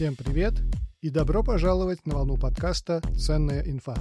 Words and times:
Всем 0.00 0.16
привет 0.16 0.54
и 1.02 1.10
добро 1.10 1.42
пожаловать 1.42 2.06
на 2.06 2.14
волну 2.14 2.38
подкаста 2.38 3.02
«Ценная 3.18 3.60
инфа». 3.66 3.94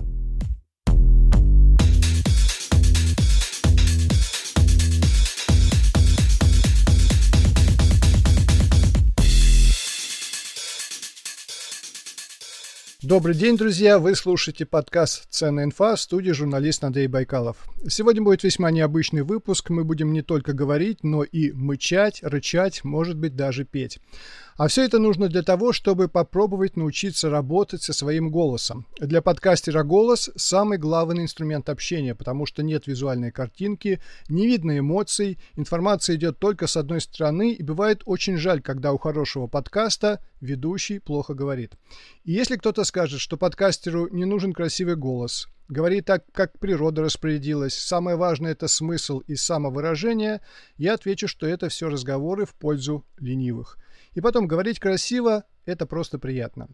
Добрый 13.02 13.36
день, 13.36 13.58
друзья! 13.58 14.00
Вы 14.00 14.16
слушаете 14.16 14.66
подкаст 14.66 15.26
«Ценная 15.30 15.66
инфа» 15.66 15.96
в 15.98 16.00
студии 16.00 16.32
журналист 16.32 16.82
Андрей 16.84 17.08
Байкалов. 17.08 17.68
Сегодня 17.90 18.22
будет 18.22 18.44
весьма 18.44 18.72
необычный 18.72 19.24
выпуск. 19.24 19.70
Мы 19.70 19.84
будем 19.84 20.14
не 20.14 20.22
только 20.22 20.54
говорить, 20.54 21.04
но 21.04 21.24
и 21.24 21.52
мычать, 21.52 22.20
рычать, 22.22 22.84
может 22.84 23.18
быть, 23.18 23.36
даже 23.36 23.66
петь. 23.66 24.00
А 24.60 24.68
все 24.68 24.84
это 24.84 25.00
нужно 25.00 25.30
для 25.30 25.42
того, 25.42 25.72
чтобы 25.72 26.10
попробовать 26.10 26.76
научиться 26.76 27.30
работать 27.30 27.82
со 27.82 27.94
своим 27.94 28.30
голосом. 28.30 28.86
Для 29.00 29.22
подкастера 29.22 29.84
голос– 29.84 30.30
самый 30.36 30.78
главный 30.78 31.24
инструмент 31.24 31.70
общения, 31.70 32.14
потому 32.14 32.46
что 32.46 32.62
нет 32.62 32.86
визуальной 32.86 33.32
картинки, 33.32 34.02
не 34.28 34.48
видно 34.48 34.78
эмоций, 34.78 35.40
информация 35.56 36.18
идет 36.18 36.40
только 36.40 36.68
с 36.68 36.76
одной 36.76 37.00
стороны, 37.00 37.54
и 37.54 37.64
бывает 37.64 38.02
очень 38.04 38.36
жаль, 38.36 38.62
когда 38.62 38.92
у 38.92 38.98
хорошего 38.98 39.48
подкаста 39.48 40.20
ведущий 40.42 41.00
плохо 41.00 41.34
говорит. 41.34 41.76
И 42.26 42.34
если 42.34 42.58
кто-то 42.58 42.84
скажет, 42.84 43.22
что 43.22 43.38
подкастеру 43.38 44.10
не 44.10 44.26
нужен 44.26 44.52
красивый 44.52 44.98
голос– 44.98 45.48
Говори 45.70 46.02
так, 46.02 46.24
как 46.32 46.58
природа 46.58 47.04
распорядилась. 47.04 47.76
Самое 47.76 48.18
важное– 48.18 48.52
это 48.54 48.68
смысл 48.68 49.20
и 49.20 49.36
самовыражение. 49.36 50.42
Я 50.78 50.96
отвечу, 50.96 51.28
что 51.28 51.46
это 51.46 51.70
все 51.70 51.90
разговоры 51.90 52.48
в 52.48 52.56
пользу 52.56 53.06
ленивых. 53.20 53.78
И 54.14 54.22
потом 54.22 54.48
говорить 54.48 54.80
красиво– 54.80 55.44
это 55.66 55.86
просто 55.86 56.18
приятно. 56.18 56.68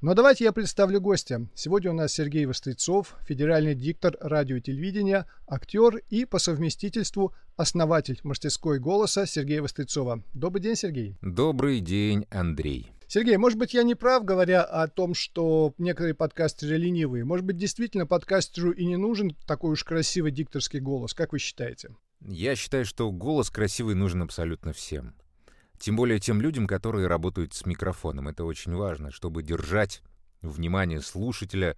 Но 0.00 0.14
давайте 0.14 0.44
я 0.44 0.52
представлю 0.52 1.00
гостя. 1.00 1.46
Сегодня 1.54 1.92
у 1.92 1.94
нас 1.94 2.12
Сергей 2.12 2.46
Вострецов, 2.46 3.16
федеральный 3.26 3.74
диктор 3.74 4.16
радио 4.20 4.56
и 4.56 4.60
телевидения, 4.60 5.26
актер 5.46 5.98
и 6.08 6.24
по 6.24 6.38
совместительству 6.38 7.32
основатель 7.56 8.20
мастерской 8.24 8.80
голоса 8.80 9.26
Сергея 9.26 9.62
Вострецова. 9.62 10.24
Добрый 10.34 10.62
день, 10.62 10.76
Сергей. 10.76 11.16
Добрый 11.22 11.80
день, 11.80 12.26
Андрей. 12.30 12.90
Сергей, 13.06 13.36
может 13.36 13.58
быть, 13.58 13.74
я 13.74 13.82
не 13.82 13.96
прав, 13.96 14.24
говоря 14.24 14.62
о 14.62 14.86
том, 14.86 15.14
что 15.14 15.74
некоторые 15.78 16.14
подкастеры 16.14 16.76
ленивые. 16.76 17.24
Может 17.24 17.44
быть, 17.44 17.56
действительно 17.56 18.06
подкастеру 18.06 18.70
и 18.70 18.84
не 18.84 18.96
нужен 18.96 19.36
такой 19.46 19.72
уж 19.72 19.82
красивый 19.82 20.30
дикторский 20.30 20.78
голос. 20.78 21.12
Как 21.12 21.32
вы 21.32 21.40
считаете? 21.40 21.94
Я 22.20 22.54
считаю, 22.54 22.84
что 22.84 23.10
голос 23.10 23.50
красивый 23.50 23.96
нужен 23.96 24.22
абсолютно 24.22 24.72
всем. 24.72 25.14
Тем 25.80 25.96
более 25.96 26.20
тем 26.20 26.42
людям, 26.42 26.66
которые 26.66 27.06
работают 27.06 27.54
с 27.54 27.64
микрофоном. 27.64 28.28
Это 28.28 28.44
очень 28.44 28.76
важно. 28.76 29.10
Чтобы 29.10 29.42
держать 29.42 30.02
внимание 30.42 31.00
слушателя, 31.00 31.74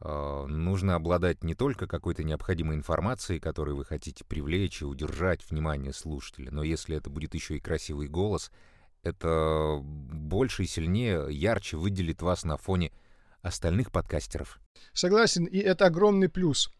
э, 0.00 0.46
нужно 0.48 0.94
обладать 0.94 1.44
не 1.44 1.54
только 1.54 1.86
какой-то 1.86 2.24
необходимой 2.24 2.76
информацией, 2.76 3.38
которую 3.38 3.76
вы 3.76 3.84
хотите 3.84 4.24
привлечь 4.24 4.80
и 4.80 4.86
удержать 4.86 5.48
внимание 5.50 5.92
слушателя, 5.92 6.50
но 6.50 6.62
если 6.62 6.96
это 6.96 7.10
будет 7.10 7.34
еще 7.34 7.56
и 7.56 7.60
красивый 7.60 8.08
голос— 8.08 8.50
это 9.06 9.78
больше 9.82 10.64
и 10.64 10.66
сильнее, 10.66 11.26
ярче 11.30 11.76
выделит 11.76 12.22
вас 12.22 12.44
на 12.44 12.56
фоне 12.56 12.90
остальных 13.46 13.92
подкастеров. 13.92 14.60
Согласен, 14.92 15.44
и 15.44 15.58
это 15.58 15.86
огромный 15.86 16.28
плюс. 16.28 16.70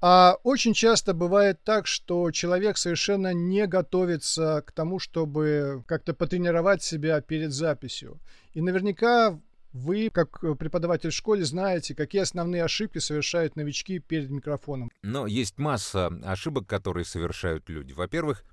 А 0.00 0.36
очень 0.42 0.74
часто 0.74 1.14
бывает 1.14 1.62
так, 1.64 1.86
что 1.86 2.30
человек 2.30 2.76
совершенно 2.76 3.32
не 3.32 3.66
готовится 3.66 4.62
к 4.66 4.72
тому, 4.72 4.98
чтобы 4.98 5.84
как-то 5.86 6.12
потренировать 6.12 6.82
себя 6.82 7.20
перед 7.20 7.52
записью. 7.52 8.20
И 8.52 8.60
наверняка 8.60 9.40
вы, 9.72 10.10
как 10.10 10.40
преподаватель 10.58 11.10
в 11.10 11.14
школе, 11.14 11.44
знаете, 11.44 11.94
какие 11.94 12.22
основные 12.22 12.64
ошибки 12.64 12.98
совершают 12.98 13.56
новички 13.56 13.98
перед 14.00 14.28
микрофоном. 14.30 14.90
Но 15.02 15.26
есть 15.26 15.58
масса 15.58 16.08
ошибок, 16.24 16.66
которые 16.66 17.04
совершают 17.04 17.68
люди. 17.68 17.92
Во-первых, 17.92 18.44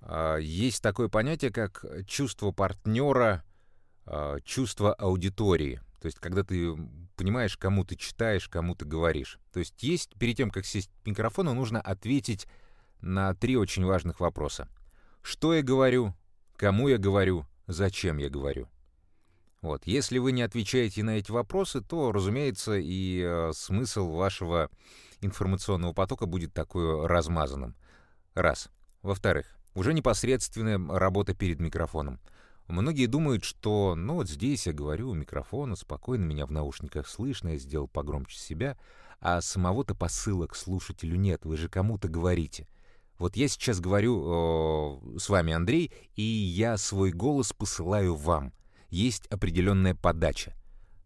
а, 0.00 0.36
есть 0.36 0.82
такое 0.82 1.08
понятие, 1.08 1.52
как 1.52 1.84
чувство 2.06 2.50
партнера, 2.50 3.44
а, 4.04 4.40
чувство 4.40 4.92
аудитории. 4.92 5.80
То 6.02 6.06
есть, 6.06 6.18
когда 6.18 6.42
ты 6.42 6.74
понимаешь, 7.14 7.56
кому 7.56 7.84
ты 7.84 7.94
читаешь, 7.94 8.48
кому 8.48 8.74
ты 8.74 8.84
говоришь. 8.84 9.38
То 9.52 9.60
есть, 9.60 9.80
есть, 9.84 10.18
перед 10.18 10.36
тем, 10.36 10.50
как 10.50 10.66
сесть 10.66 10.90
к 11.04 11.06
микрофону, 11.06 11.54
нужно 11.54 11.80
ответить 11.80 12.48
на 13.00 13.36
три 13.36 13.56
очень 13.56 13.84
важных 13.84 14.18
вопроса. 14.18 14.66
Что 15.22 15.54
я 15.54 15.62
говорю, 15.62 16.12
кому 16.56 16.88
я 16.88 16.98
говорю, 16.98 17.46
зачем 17.68 18.18
я 18.18 18.28
говорю. 18.28 18.68
Вот. 19.60 19.86
Если 19.86 20.18
вы 20.18 20.32
не 20.32 20.42
отвечаете 20.42 21.04
на 21.04 21.10
эти 21.18 21.30
вопросы, 21.30 21.80
то, 21.80 22.10
разумеется, 22.10 22.74
и 22.76 23.22
э, 23.24 23.52
смысл 23.54 24.10
вашего 24.10 24.70
информационного 25.20 25.92
потока 25.92 26.26
будет 26.26 26.52
такой 26.52 27.06
размазанным. 27.06 27.76
Раз. 28.34 28.70
Во-вторых, 29.02 29.56
уже 29.74 29.94
непосредственная 29.94 30.80
работа 30.98 31.32
перед 31.32 31.60
микрофоном. 31.60 32.18
Многие 32.72 33.04
думают, 33.04 33.44
что, 33.44 33.94
ну 33.94 34.14
вот 34.14 34.30
здесь 34.30 34.66
я 34.66 34.72
говорю 34.72 35.10
у 35.10 35.14
микрофона, 35.14 35.76
спокойно 35.76 36.24
меня 36.24 36.46
в 36.46 36.52
наушниках 36.52 37.06
слышно, 37.06 37.50
я 37.50 37.58
сделал 37.58 37.86
погромче 37.86 38.38
себя, 38.38 38.78
а 39.20 39.42
самого-то 39.42 39.94
посыла 39.94 40.46
к 40.46 40.56
слушателю 40.56 41.16
нет, 41.16 41.44
вы 41.44 41.58
же 41.58 41.68
кому-то 41.68 42.08
говорите. 42.08 42.66
Вот 43.18 43.36
я 43.36 43.48
сейчас 43.48 43.78
говорю 43.78 44.22
э, 44.24 45.18
с 45.18 45.28
вами, 45.28 45.52
Андрей, 45.52 45.92
и 46.16 46.22
я 46.22 46.78
свой 46.78 47.12
голос 47.12 47.52
посылаю 47.52 48.14
вам. 48.14 48.54
Есть 48.88 49.26
определенная 49.26 49.94
подача. 49.94 50.54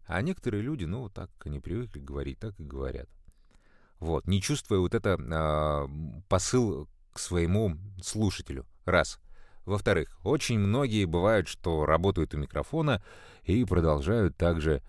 А 0.05 0.21
некоторые 0.21 0.63
люди, 0.63 0.85
ну, 0.85 1.09
так 1.09 1.29
они 1.43 1.59
привыкли 1.59 1.99
говорить, 1.99 2.39
так 2.39 2.57
и 2.61 2.63
говорят. 2.63 3.09
Вот, 3.99 4.25
не 4.25 4.41
чувствуя 4.41 4.79
вот 4.79 4.95
это 4.95 5.17
э, 5.19 6.21
посыл 6.29 6.87
к 7.11 7.19
своему 7.19 7.75
слушателю. 8.01 8.65
Раз. 8.85 9.19
Во-вторых, 9.67 10.17
очень 10.23 10.59
многие 10.59 11.03
бывают, 11.03 11.49
что 11.49 11.85
работают 11.85 12.33
у 12.33 12.37
микрофона 12.37 13.03
и 13.43 13.65
продолжают 13.65 14.37
также 14.37 14.81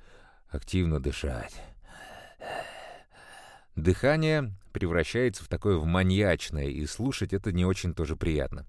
активно 0.48 1.00
дышать. 1.00 1.60
Дыхание 3.74 4.52
превращается 4.72 5.42
в 5.42 5.48
такое 5.48 5.78
в 5.78 5.84
маньячное, 5.84 6.66
и 6.66 6.86
слушать 6.86 7.32
это 7.32 7.50
не 7.50 7.64
очень 7.64 7.92
тоже 7.92 8.14
приятно. 8.14 8.66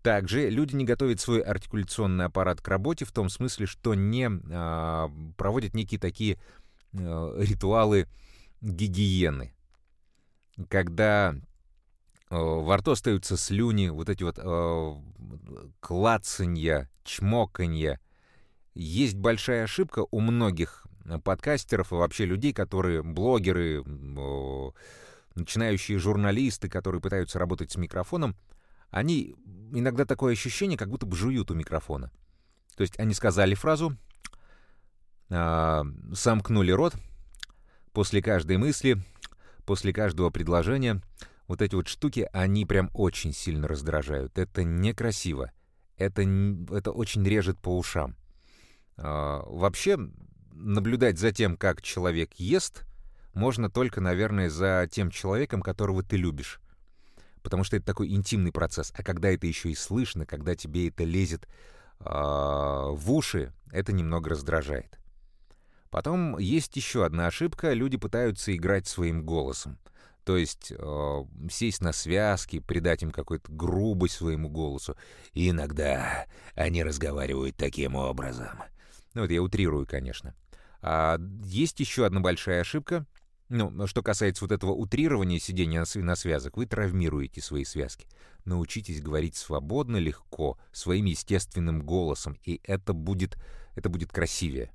Также 0.00 0.48
люди 0.48 0.74
не 0.74 0.86
готовят 0.86 1.20
свой 1.20 1.42
артикуляционный 1.42 2.24
аппарат 2.24 2.62
к 2.62 2.68
работе 2.68 3.04
в 3.04 3.12
том 3.12 3.28
смысле, 3.28 3.66
что 3.66 3.92
не 3.92 4.30
а, 4.50 5.10
проводят 5.36 5.74
некие 5.74 6.00
такие 6.00 6.38
а, 6.94 7.38
ритуалы 7.38 8.08
гигиены. 8.62 9.52
Когда 10.70 11.36
во 12.36 12.78
рту 12.78 12.92
остаются 12.92 13.36
слюни, 13.36 13.88
вот 13.88 14.08
эти 14.08 14.22
вот 14.22 14.38
э, 14.38 14.94
клацанья, 15.80 16.88
чмоканья. 17.04 18.00
Есть 18.74 19.16
большая 19.16 19.64
ошибка 19.64 20.06
у 20.10 20.20
многих 20.20 20.86
подкастеров 21.24 21.92
и 21.92 21.96
вообще 21.96 22.24
людей, 22.24 22.54
которые 22.54 23.02
блогеры, 23.02 23.82
э, 23.84 24.70
начинающие 25.34 25.98
журналисты, 25.98 26.70
которые 26.70 27.02
пытаются 27.02 27.38
работать 27.38 27.70
с 27.70 27.76
микрофоном, 27.76 28.34
они 28.90 29.36
иногда 29.72 30.06
такое 30.06 30.32
ощущение, 30.32 30.78
как 30.78 30.88
будто 30.88 31.04
бы 31.04 31.16
жуют 31.16 31.50
у 31.50 31.54
микрофона. 31.54 32.10
То 32.76 32.82
есть 32.82 32.98
они 32.98 33.12
сказали 33.12 33.54
фразу, 33.54 33.94
э, 35.28 35.82
сомкнули 36.14 36.72
рот, 36.72 36.94
после 37.92 38.22
каждой 38.22 38.56
мысли, 38.56 39.02
после 39.66 39.92
каждого 39.92 40.30
предложения— 40.30 41.02
вот 41.52 41.60
эти 41.60 41.74
вот 41.74 41.86
штуки, 41.86 42.30
они 42.32 42.64
прям 42.64 42.90
очень 42.94 43.34
сильно 43.34 43.68
раздражают. 43.68 44.38
Это 44.38 44.64
некрасиво. 44.64 45.52
Это, 45.98 46.22
это 46.22 46.92
очень 46.92 47.22
режет 47.28 47.58
по 47.58 47.76
ушам. 47.76 48.16
А, 48.96 49.42
вообще, 49.44 49.98
наблюдать 50.54 51.18
за 51.18 51.30
тем, 51.30 51.58
как 51.58 51.82
человек 51.82 52.32
ест, 52.36 52.84
можно 53.34 53.68
только, 53.68 54.00
наверное, 54.00 54.48
за 54.48 54.88
тем 54.90 55.10
человеком, 55.10 55.60
которого 55.60 56.02
ты 56.02 56.16
любишь. 56.16 56.58
Потому 57.42 57.64
что 57.64 57.76
это 57.76 57.84
такой 57.84 58.08
интимный 58.08 58.50
процесс. 58.50 58.90
А 58.96 59.02
когда 59.02 59.28
это 59.30 59.46
еще 59.46 59.70
и 59.70 59.74
слышно, 59.74 60.24
когда 60.24 60.54
тебе 60.54 60.88
это 60.88 61.04
лезет 61.04 61.46
э, 62.00 62.04
в 62.06 63.12
уши, 63.12 63.52
это 63.70 63.92
немного 63.92 64.30
раздражает. 64.30 64.98
Потом 65.90 66.38
есть 66.38 66.74
еще 66.76 67.04
одна 67.04 67.26
ошибка. 67.26 67.74
Люди 67.74 67.98
пытаются 67.98 68.56
играть 68.56 68.86
своим 68.86 69.26
голосом. 69.26 69.78
То 70.24 70.36
есть 70.36 70.72
э, 70.76 71.24
сесть 71.50 71.80
на 71.80 71.92
связки, 71.92 72.60
придать 72.60 73.02
им 73.02 73.10
какую-то 73.10 73.50
грубость 73.50 74.14
своему 74.14 74.48
голосу. 74.48 74.96
И 75.32 75.50
иногда 75.50 76.26
они 76.54 76.84
разговаривают 76.84 77.56
таким 77.56 77.96
образом. 77.96 78.62
Ну, 79.14 79.22
вот 79.22 79.30
я 79.30 79.42
утрирую, 79.42 79.86
конечно. 79.86 80.34
А 80.80 81.18
есть 81.44 81.80
еще 81.80 82.06
одна 82.06 82.20
большая 82.20 82.60
ошибка. 82.60 83.06
Ну, 83.48 83.86
что 83.86 84.02
касается 84.02 84.44
вот 84.44 84.52
этого 84.52 84.70
утрирования 84.70 85.38
сидения 85.38 85.84
на 85.94 86.16
связок, 86.16 86.56
вы 86.56 86.64
травмируете 86.66 87.42
свои 87.42 87.64
связки. 87.64 88.06
Научитесь 88.46 89.02
говорить 89.02 89.36
свободно, 89.36 89.98
легко, 89.98 90.58
своим 90.72 91.04
естественным 91.04 91.82
голосом, 91.82 92.38
и 92.44 92.60
это 92.64 92.94
будет, 92.94 93.36
это 93.74 93.90
будет 93.90 94.10
красивее. 94.10 94.70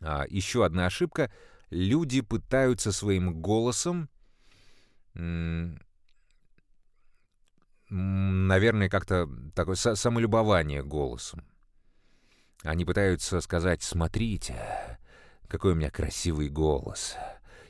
А, 0.00 0.24
еще 0.28 0.64
одна 0.64 0.86
ошибка. 0.86 1.30
Люди 1.68 2.22
пытаются 2.22 2.92
своим 2.92 3.42
голосом, 3.42 4.08
наверное, 7.88 8.88
как-то 8.88 9.28
такое 9.54 9.76
самолюбование 9.76 10.82
голосом. 10.82 11.44
Они 12.62 12.84
пытаются 12.84 13.40
сказать 13.40 13.82
«смотрите, 13.82 14.98
какой 15.48 15.72
у 15.72 15.76
меня 15.76 15.90
красивый 15.90 16.48
голос» 16.48 17.16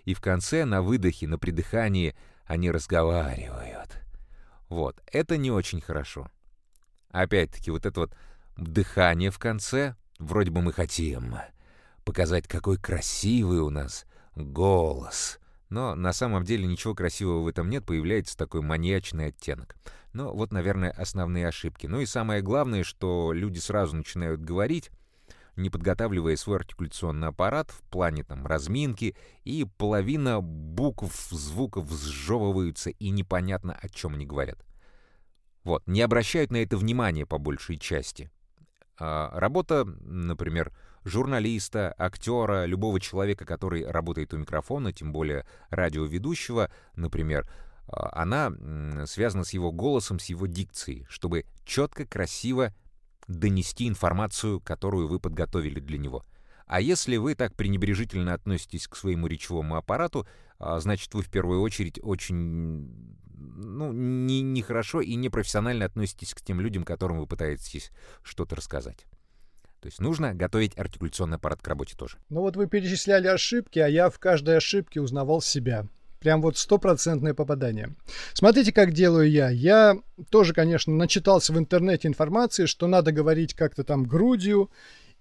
и 0.06 0.14
в 0.14 0.20
конце, 0.20 0.64
на 0.64 0.82
выдохе, 0.82 1.26
на 1.26 1.37
придыхании, 1.37 2.16
они 2.46 2.70
разговаривают. 2.70 4.00
Вот, 4.69 5.02
это 5.12 5.37
не 5.37 5.50
очень 5.50 5.81
хорошо. 5.81 6.31
Опять-таки, 7.10 7.72
вот 7.72 7.84
это 7.84 8.00
вот 8.00 8.16
дыхание 8.56 9.31
в 9.31 9.38
конце, 9.38 9.96
вроде 10.19 10.52
бы 10.52 10.62
мы 10.62 10.72
хотим 10.72 11.37
показать, 12.04 12.46
какой 12.46 12.78
красивый 12.78 13.58
у 13.58 13.69
нас 13.69 14.06
голос. 14.37 15.40
Но 15.69 15.95
на 15.95 16.13
самом 16.13 16.45
деле 16.45 16.67
ничего 16.67 16.95
красивого 16.95 17.43
в 17.43 17.49
этом 17.49 17.69
нет, 17.69 17.85
появляется 17.85 18.37
такой 18.37 18.63
маньячный 18.63 19.27
оттенок. 19.27 19.77
Но 20.13 20.33
вот, 20.33 20.53
наверное, 20.53 20.91
основные 20.91 21.49
ошибки. 21.49 21.87
Ну 21.87 22.01
и 22.01 22.07
самое 22.07 22.41
главное, 22.41 22.85
что 22.85 23.33
люди 23.33 23.59
сразу 23.59 23.97
начинают 23.97 24.41
говорить, 24.41 24.91
не 25.57 25.71
подготавливая 25.71 26.37
свой 26.37 26.59
артикуляционный 26.59 27.29
аппарат 27.29 27.71
в 27.71 27.81
плане 27.91 28.23
там 28.23 28.47
разминки, 28.47 29.17
и 29.45 29.67
половина 29.77 30.41
букв, 30.41 31.13
звуков 31.31 31.91
сжевываются, 31.91 32.91
и 32.91 33.11
непонятно, 33.11 33.77
о 33.81 33.89
чем 33.89 34.15
они 34.15 34.27
говорят. 34.27 34.65
Вот, 35.65 35.83
не 35.89 36.01
обращают 36.03 36.53
на 36.53 36.59
это 36.59 36.77
внимания 36.77 37.27
по 37.27 37.39
большей 37.39 37.77
части. 37.77 38.31
А 38.99 39.31
работа, 39.39 39.85
например, 39.85 40.73
журналиста, 41.06 41.94
актера, 41.97 42.64
любого 42.67 43.00
человека, 43.00 43.44
который 43.44 43.87
работает 43.87 44.35
у 44.35 44.38
микрофона, 44.38 44.93
тем 44.93 45.12
более 45.12 45.47
радиоведущего, 45.70 46.70
например, 46.97 47.49
а, 47.87 48.23
она 48.23 48.53
связана 49.06 49.44
с 49.44 49.53
его 49.53 49.70
голосом, 49.70 50.19
с 50.19 50.26
его 50.26 50.47
дикцией, 50.47 51.06
чтобы 51.08 51.47
четко, 51.64 52.05
красиво 52.05 52.75
донести 53.29 53.88
информацию, 53.88 54.61
которую 54.61 55.08
вы 55.08 55.20
подготовили 55.20 55.81
для 55.81 55.99
него. 55.99 56.25
А 56.67 56.81
если 56.81 57.17
вы 57.17 57.37
так 57.37 57.55
пренебрежительно 57.55 58.35
относитесь 58.35 58.88
к 58.88 58.97
своему 58.97 59.29
речевому 59.29 59.76
аппарату, 59.76 60.26
а, 60.58 60.81
значит, 60.81 61.14
вы 61.14 61.23
в 61.23 61.31
первую 61.31 61.61
очередь 61.61 62.00
очень 62.03 63.17
ну, 63.37 63.93
не, 63.93 64.43
нехорошо 64.43 65.00
и 65.00 65.14
непрофессионально 65.14 65.85
относитесь 65.85 66.35
к 66.35 66.41
тем 66.41 66.61
людям, 66.61 66.85
которым 66.85 67.20
вы 67.20 67.26
пытаетесь 67.29 67.93
что-то 68.25 68.56
рассказать. 68.56 69.06
То 69.81 69.87
есть 69.87 70.00
нужно 70.00 70.34
готовить 70.34 70.76
артикуляционный 70.76 71.37
аппарат 71.37 71.62
к 71.62 71.69
работе 71.69 71.94
тоже. 71.96 72.17
Ну 72.28 72.40
вот 72.40 72.56
вы 72.56 72.67
перечисляли 72.67 73.26
ошибки, 73.28 73.78
а 73.78 73.88
я 73.88 74.11
в 74.11 74.19
каждой 74.19 74.56
ошибке 74.56 75.00
узнавал 75.00 75.40
себя. 75.40 75.87
Прям 76.19 76.40
вот 76.43 76.56
стопроцентное 76.56 77.34
попадание. 77.34 77.94
Смотрите, 78.32 78.73
как 78.73 78.93
делаю 78.93 79.31
я. 79.31 79.50
Я 79.50 79.99
тоже, 80.31 80.55
конечно, 80.55 80.93
начитался 80.93 81.52
в 81.52 81.58
интернете 81.58 82.08
информации, 82.08 82.67
что 82.67 82.87
надо 82.87 83.12
говорить 83.12 83.55
как-то 83.55 83.84
там 83.84 84.05
грудью. 84.05 84.70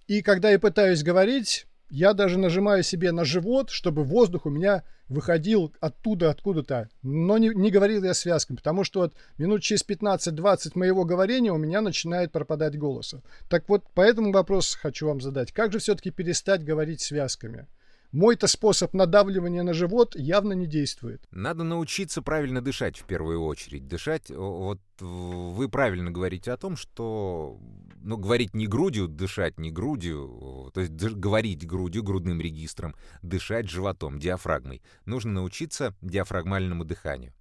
И 0.07 0.21
когда 0.21 0.49
я 0.49 0.57
пытаюсь 0.57 1.03
говорить, 1.03 1.67
я 1.89 2.13
даже 2.13 2.37
нажимаю 2.37 2.83
себе 2.83 3.11
на 3.11 3.25
живот, 3.25 3.69
чтобы 3.69 4.03
воздух 4.03 4.45
у 4.45 4.49
меня 4.49 4.83
выходил 5.07 5.73
оттуда, 5.79 6.31
откуда-то. 6.31 6.89
Но 7.03 7.37
не, 7.37 7.49
не 7.49 7.69
говорил 7.69 8.03
я 8.03 8.13
связками, 8.13 8.57
потому 8.57 8.83
что 8.83 9.01
вот 9.01 9.13
минут 9.37 9.61
через 9.61 9.85
15-20 9.87 10.71
моего 10.75 11.05
говорения 11.05 11.51
у 11.51 11.57
меня 11.57 11.81
начинает 11.81 12.31
пропадать 12.31 12.77
голоса. 12.77 13.21
Так 13.49 13.69
вот, 13.69 13.83
по 13.93 14.01
этому 14.01 14.31
вопросу 14.31 14.77
хочу 14.81 15.07
вам 15.07 15.21
задать. 15.21 15.51
Как 15.51 15.71
же 15.71 15.79
все-таки 15.79 16.09
перестать 16.09 16.63
говорить 16.63 17.01
связками? 17.01 17.67
Мой-то 18.15 18.47
способ 18.47 18.93
надавливания 18.93 19.61
на 19.61 19.73
живот 19.73 20.15
явно 20.15 20.53
не 20.53 20.67
действует. 20.67 21.21
Надо 21.31 21.65
научиться 21.65 22.21
правильно 22.21 22.61
дышать 22.61 22.97
в 22.97 23.03
первую 23.03 23.43
очередь. 23.43 23.89
Дышать, 23.89 24.29
вот 24.29 24.79
вы 25.01 25.67
правильно 25.67 26.11
говорите 26.11 26.53
о 26.53 26.57
том, 26.57 26.77
что 26.77 27.59
ну, 27.97 28.15
говорить 28.15 28.53
не 28.53 28.67
грудью, 28.67 29.09
дышать 29.09 29.59
не 29.59 29.69
грудью, 29.69 30.71
то 30.73 30.79
есть 30.79 30.93
говорить 30.93 31.67
грудью, 31.67 32.03
грудным 32.03 32.39
регистром, 32.39 32.95
дышать 33.21 33.69
животом, 33.69 34.17
диафрагмой. 34.17 34.81
Нужно 35.03 35.33
научиться 35.33 35.93
диафрагмальному 36.01 36.85
дыханию. 36.85 37.33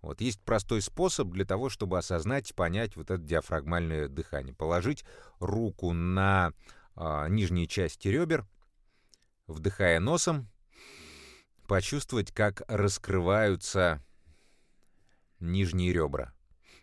Вот 0.00 0.22
есть 0.22 0.40
простой 0.40 0.80
способ 0.80 1.28
для 1.32 1.44
того, 1.44 1.68
чтобы 1.68 1.98
осознать, 1.98 2.54
понять 2.54 2.96
вот 2.96 3.10
это 3.10 3.22
диафрагмальное 3.22 4.08
дыхание. 4.08 4.54
Положить 4.54 5.04
руку 5.38 5.92
на 5.92 6.54
а, 6.96 7.28
нижней 7.28 7.68
части 7.68 8.08
ребер, 8.08 8.46
вдыхая 9.46 10.00
носом, 10.00 10.48
почувствовать, 11.66 12.32
как 12.32 12.62
раскрываются 12.68 14.02
нижние 15.40 15.92
ребра. 15.92 16.32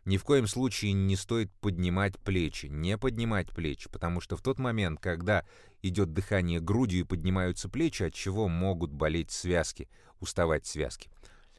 Ни 0.03 0.17
в 0.17 0.23
коем 0.23 0.47
случае 0.47 0.93
не 0.93 1.15
стоит 1.15 1.51
поднимать 1.59 2.17
плечи, 2.17 2.65
не 2.65 2.97
поднимать 2.97 3.51
плечи, 3.51 3.87
потому 3.89 4.19
что 4.19 4.35
в 4.35 4.41
тот 4.41 4.57
момент, 4.57 4.99
когда 4.99 5.45
идет 5.83 6.11
дыхание 6.13 6.59
грудью 6.59 7.01
и 7.01 7.03
поднимаются 7.03 7.69
плечи, 7.69 8.03
от 8.03 8.13
чего 8.13 8.47
могут 8.47 8.91
болеть 8.91 9.29
связки, 9.29 9.87
уставать 10.19 10.65
связки. 10.65 11.09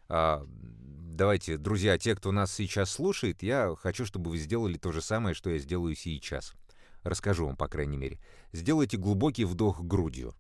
А, 0.08 0.44
давайте, 0.49 1.56
друзья, 1.56 1.96
те, 1.99 2.16
кто 2.16 2.32
нас 2.32 2.52
сейчас 2.52 2.90
слушает, 2.90 3.44
я 3.44 3.75
хочу, 3.78 4.04
чтобы 4.04 4.31
вы 4.31 4.38
сделали 4.38 4.76
то 4.76 4.90
же 4.90 5.02
самое, 5.02 5.34
что 5.37 5.50
я 5.50 5.58
сделаю 5.58 5.94
сейчас. 5.94 6.54
Расскажу 7.04 7.46
вам, 7.46 7.56
по 7.56 7.69
крайней 7.69 7.96
мере. 7.96 8.19
Сделайте 8.52 8.96
глубокий 8.96 9.44
вдох 9.44 9.81
грудью. 9.81 10.34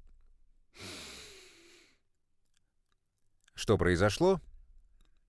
Что 3.54 3.78
произошло? 3.78 4.40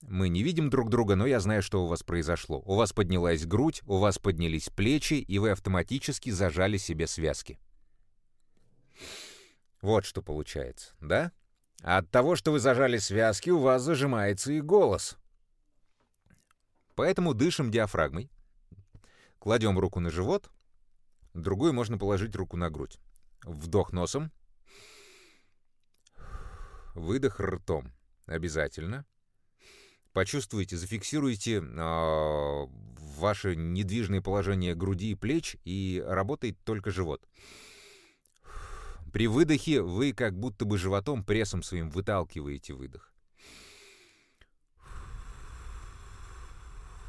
Мы 0.00 0.28
не 0.28 0.42
видим 0.42 0.68
друг 0.68 0.90
друга, 0.90 1.14
но 1.14 1.24
я 1.24 1.40
знаю, 1.40 1.62
что 1.62 1.84
у 1.84 1.86
вас 1.86 2.02
произошло. 2.02 2.60
У 2.66 2.74
вас 2.74 2.92
поднялась 2.92 3.46
грудь, 3.46 3.80
у 3.86 3.98
вас 3.98 4.18
поднялись 4.18 4.68
плечи, 4.68 5.14
и 5.14 5.38
вы 5.38 5.50
автоматически 5.50 6.30
зажали 6.30 6.76
себе 6.76 7.06
связки. 7.06 7.58
Вот 9.80 10.04
что 10.04 10.20
получается, 10.20 10.94
да? 11.00 11.32
А 11.82 11.98
от 11.98 12.10
того, 12.10 12.36
что 12.36 12.52
вы 12.52 12.58
зажали 12.58 12.98
связки, 12.98 13.50
у 13.50 13.58
вас 13.58 13.82
зажимается 13.82 14.52
и 14.52 14.60
голос. 14.60 15.16
Поэтому 16.94 17.34
дышим 17.34 17.70
диафрагмой. 17.70 18.30
Кладем 19.38 19.78
руку 19.78 20.00
на 20.00 20.10
живот, 20.10 20.50
другую 21.34 21.72
можно 21.72 21.98
положить 21.98 22.34
руку 22.34 22.56
на 22.56 22.70
грудь. 22.70 22.98
Вдох 23.44 23.92
носом, 23.92 24.32
выдох 26.94 27.40
ртом. 27.40 27.92
Обязательно. 28.26 29.04
Почувствуйте, 30.12 30.76
зафиксируйте 30.76 31.56
э, 31.56 32.66
ваше 33.16 33.56
недвижное 33.56 34.20
положение 34.20 34.74
груди 34.74 35.10
и 35.10 35.14
плеч, 35.14 35.56
и 35.64 36.02
работает 36.06 36.56
только 36.64 36.90
живот. 36.90 37.26
При 39.12 39.26
выдохе 39.26 39.82
вы 39.82 40.12
как 40.12 40.38
будто 40.38 40.64
бы 40.64 40.78
животом, 40.78 41.24
прессом 41.24 41.62
своим 41.62 41.90
выталкиваете 41.90 42.74
выдох. 42.74 43.12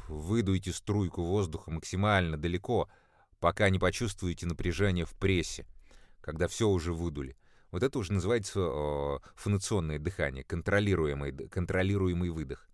Выдуйте 0.08 0.72
струйку 0.72 1.24
воздуха 1.24 1.70
максимально 1.70 2.36
далеко, 2.36 2.88
пока 3.40 3.70
не 3.70 3.78
почувствуете 3.78 4.46
напряжение 4.46 5.04
в 5.04 5.14
прессе, 5.14 5.66
когда 6.20 6.46
все 6.46 6.68
уже 6.68 6.92
выдули. 6.92 7.36
Вот 7.70 7.82
это 7.82 7.98
уже 7.98 8.12
называется 8.12 8.60
э, 8.60 9.18
фонационное 9.34 9.98
дыхание, 9.98 10.44
контролируемый, 10.44 11.32
контролируемый 11.48 12.30
выдох. 12.30 12.68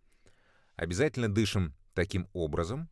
Обязательно 0.76 1.32
дышим 1.32 1.75
таким 1.94 2.28
образом. 2.32 2.88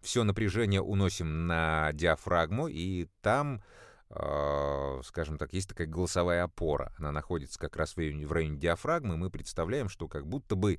Все 0.00 0.24
напряжение 0.24 0.82
уносим 0.82 1.46
на 1.46 1.90
диафрагму, 1.92 2.68
и 2.68 3.06
там, 3.22 3.62
э, 4.10 5.00
скажем 5.04 5.38
так, 5.38 5.52
есть 5.52 5.68
такая 5.68 5.86
голосовая 5.86 6.44
опора. 6.44 6.92
Она 6.98 7.12
находится 7.12 7.58
как 7.58 7.76
раз 7.76 7.94
в 7.94 7.98
районе, 7.98 8.26
в 8.26 8.32
районе 8.32 8.58
диафрагмы. 8.58 9.16
Мы 9.16 9.30
представляем, 9.30 9.88
что 9.88 10.08
как 10.08 10.26
будто 10.26 10.56
бы 10.56 10.78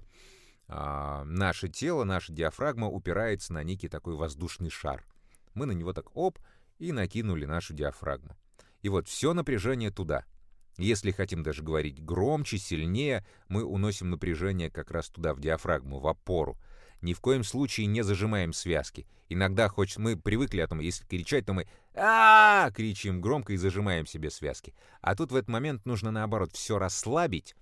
э, 0.67 1.24
наше 1.24 1.70
тело, 1.70 2.03
наша 2.03 2.34
диафрагма 2.34 2.88
упирается 2.88 3.53
на 3.53 3.63
некий 3.63 3.88
такой 3.88 4.15
воздушный 4.15 4.70
шар. 4.70 5.05
Мы 5.53 5.65
на 5.65 5.72
него 5.72 5.94
так 5.94 6.15
оп 6.15 6.38
и 6.77 6.91
накинули 6.91 7.46
нашу 7.46 7.74
диафрагму. 7.74 8.36
И 8.82 8.89
вот 8.89 9.08
все 9.08 9.34
напряжение 9.34 9.89
туда— 9.89 10.25
если 10.77 11.12
хотим 11.12 11.44
даже 11.44 11.63
говорить 11.63 12.03
громче, 12.03 12.58
сильнее, 12.58 13.25
мы 13.48 13.63
уносим 13.63 14.10
напряжение 14.10 14.70
как 14.70 14.91
раз 14.91 15.10
туда, 15.10 15.34
в 15.34 15.39
диафрагму, 15.39 16.00
в 16.00 16.08
опору. 16.08 16.58
Ни 17.01 17.13
в 17.13 17.22
коем 17.22 17.44
случае 17.44 17.88
не 17.88 18.03
зажимаем 18.03 18.51
связки. 18.51 19.08
Иногда 19.29 19.70
хоть 19.70 19.98
мы 19.98 20.17
привыкли 20.17 20.62
о 20.62 20.67
том, 20.67 20.79
если 20.79 21.05
кричать, 21.05 21.46
то 21.46 21.53
мы 21.53 21.67
а, 21.94 22.72
кричим 22.72 23.22
громко 23.22 23.53
и 23.53 23.58
зажимаем 23.58 24.05
себе 24.05 24.29
связки. 24.29 24.74
А 25.01 25.15
тут 25.15 25.32
в 25.32 25.36
этот 25.36 25.50
момент 25.50 25.86
нужно 25.86 26.12
наоборот 26.12 26.51
все 26.53 26.77
расслабить 26.77 27.55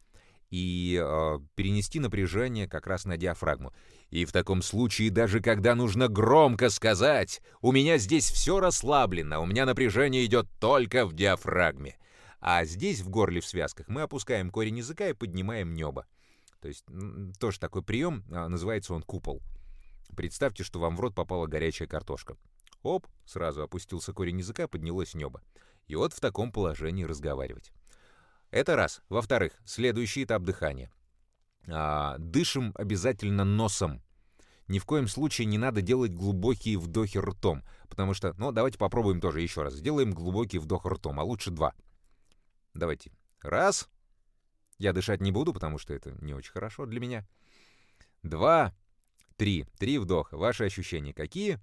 и 0.49 1.01
э, 1.01 1.39
перенести 1.55 1.99
напряжение 1.99 2.67
как 2.67 2.85
раз 2.85 3.05
на 3.05 3.17
диафрагму. 3.17 3.73
И 4.11 4.25
в 4.25 4.31
таком 4.31 4.61
случае, 4.61 5.09
даже 5.09 5.39
когда 5.39 5.73
нужно 5.73 6.07
громко 6.07 6.69
сказать, 6.69 7.41
у 7.61 7.71
меня 7.71 7.97
здесь 7.97 8.29
все 8.29 8.59
расслаблено, 8.59 9.41
у 9.41 9.45
меня 9.47 9.65
напряжение 9.65 10.23
идет 10.25 10.47
только 10.59 11.07
в 11.07 11.13
диафрагме. 11.13 11.97
А 12.45 12.65
здесь, 12.65 12.99
в 12.99 13.09
горле, 13.09 13.39
в 13.39 13.45
связках, 13.45 13.87
мы 13.87 14.01
опускаем 14.01 14.49
корень 14.49 14.77
языка 14.77 15.07
и 15.07 15.13
поднимаем 15.13 15.73
небо. 15.73 16.05
То 16.59 16.67
есть 16.67 16.83
тоже 17.39 17.57
такой 17.57 17.83
прием, 17.83 18.25
а, 18.29 18.49
называется 18.49 18.93
он 18.93 19.01
купол. 19.01 19.41
Представьте, 20.13 20.65
что 20.65 20.81
вам 20.81 20.97
в 20.97 20.99
рот 20.99 21.15
попала 21.15 21.47
горячая 21.47 21.87
картошка. 21.87 22.35
Оп, 22.81 23.07
сразу 23.23 23.63
опустился 23.63 24.11
корень 24.11 24.39
языка, 24.39 24.67
поднялось 24.67 25.13
небо. 25.13 25.41
И 25.87 25.95
вот 25.95 26.11
в 26.11 26.19
таком 26.19 26.51
положении 26.51 27.05
разговаривать. 27.05 27.71
Это 28.51 28.75
раз. 28.75 29.01
Во-вторых, 29.07 29.53
следующий 29.63 30.25
этап 30.25 30.43
дыхания. 30.43 30.91
А, 31.69 32.17
дышим 32.17 32.73
обязательно 32.75 33.45
носом. 33.45 34.01
Ни 34.67 34.79
в 34.79 34.85
коем 34.85 35.07
случае 35.07 35.45
не 35.45 35.57
надо 35.57 35.81
делать 35.81 36.11
глубокие 36.11 36.77
вдохи 36.77 37.19
ртом, 37.19 37.63
потому 37.87 38.13
что, 38.13 38.33
ну, 38.37 38.51
давайте 38.51 38.77
попробуем 38.77 39.21
тоже 39.21 39.39
еще 39.39 39.61
раз. 39.61 39.75
Сделаем 39.75 40.11
глубокий 40.11 40.59
вдох 40.59 40.85
ртом, 40.85 41.21
а 41.21 41.23
лучше 41.23 41.49
два. 41.49 41.73
Давайте. 42.73 43.11
Раз. 43.41 43.89
Я 44.77 44.93
дышать 44.93 45.21
не 45.21 45.31
буду, 45.31 45.53
потому 45.53 45.77
что 45.77 45.93
это 45.93 46.11
не 46.21 46.33
очень 46.33 46.51
хорошо 46.51 46.85
для 46.85 46.99
меня. 46.99 47.27
Два. 48.23 48.73
Три. 49.37 49.65
Три 49.77 49.97
вдоха. 49.97 50.37
Ваши 50.37 50.65
ощущения 50.65 51.13
какие? 51.13 51.59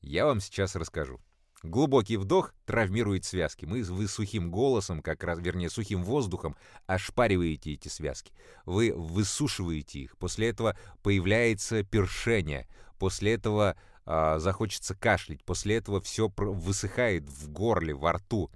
Я 0.00 0.26
вам 0.26 0.40
сейчас 0.40 0.76
расскажу. 0.76 1.20
Глубокий 1.62 2.16
вдох 2.16 2.54
травмирует 2.64 3.26
связки. 3.26 3.66
Мы, 3.66 3.82
вы 3.82 4.08
сухим 4.08 4.50
голосом, 4.50 5.02
как 5.02 5.22
раз, 5.24 5.38
вернее, 5.40 5.68
сухим 5.68 6.02
воздухом 6.02 6.56
ошпариваете 6.86 7.74
эти 7.74 7.88
связки. 7.88 8.32
Вы 8.64 8.94
высушиваете 8.94 10.00
их. 10.00 10.16
После 10.16 10.48
этого 10.48 10.74
появляется 11.02 11.82
першение. 11.82 12.66
После 12.98 13.34
этого 13.34 13.76
э, 14.06 14.38
захочется 14.38 14.94
кашлять. 14.94 15.44
После 15.44 15.76
этого 15.76 16.00
все 16.00 16.32
высыхает 16.34 17.28
в 17.28 17.50
горле, 17.50 17.92
во 17.94 18.14
рту. 18.14 18.50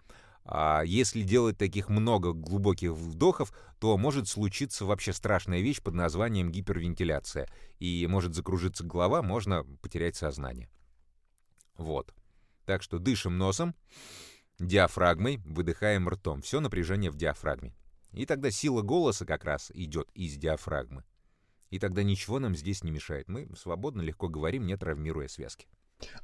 А 0.45 0.83
если 0.85 1.23
делать 1.23 1.57
таких 1.57 1.89
много 1.89 2.33
глубоких 2.33 2.93
вдохов, 2.93 3.53
то 3.79 3.97
может 3.97 4.29
случиться 4.29 4.85
вообще 4.85 5.13
страшная 5.13 5.61
вещь 5.61 5.81
под 5.81 5.95
названием 5.95 6.51
гипервентиляция. 6.51 7.49
И 7.79 8.07
может 8.07 8.35
закружиться 8.35 8.85
голова, 8.85 9.23
можно 9.23 9.65
потерять 9.81 10.17
сознание. 10.17 10.69
Вот. 11.77 12.15
Так 12.67 12.83
что 12.83 12.99
дышим 12.99 13.39
носом, 13.39 13.75
диафрагмой, 14.59 15.39
выдыхаем 15.45 16.09
ртом. 16.09 16.43
Все 16.43 16.61
напряжение 16.61 17.11
в 17.11 17.17
диафрагме. 17.17 17.75
И 18.13 18.27
тогда 18.27 18.51
сила 18.51 18.83
голоса 18.83 19.25
как 19.25 19.45
раз 19.45 19.71
идет 19.75 20.11
из 20.15 20.37
диафрагмы. 20.37 21.05
И 21.71 21.79
тогда 21.79 22.03
ничего 22.03 22.39
нам 22.39 22.55
здесь 22.55 22.85
не 22.85 22.91
мешает. 22.91 23.29
Мы 23.29 23.49
свободно, 23.57 24.03
легко 24.03 24.29
говорим, 24.29 24.67
не 24.67 24.77
травмируя 24.77 25.27
связки. 25.27 25.67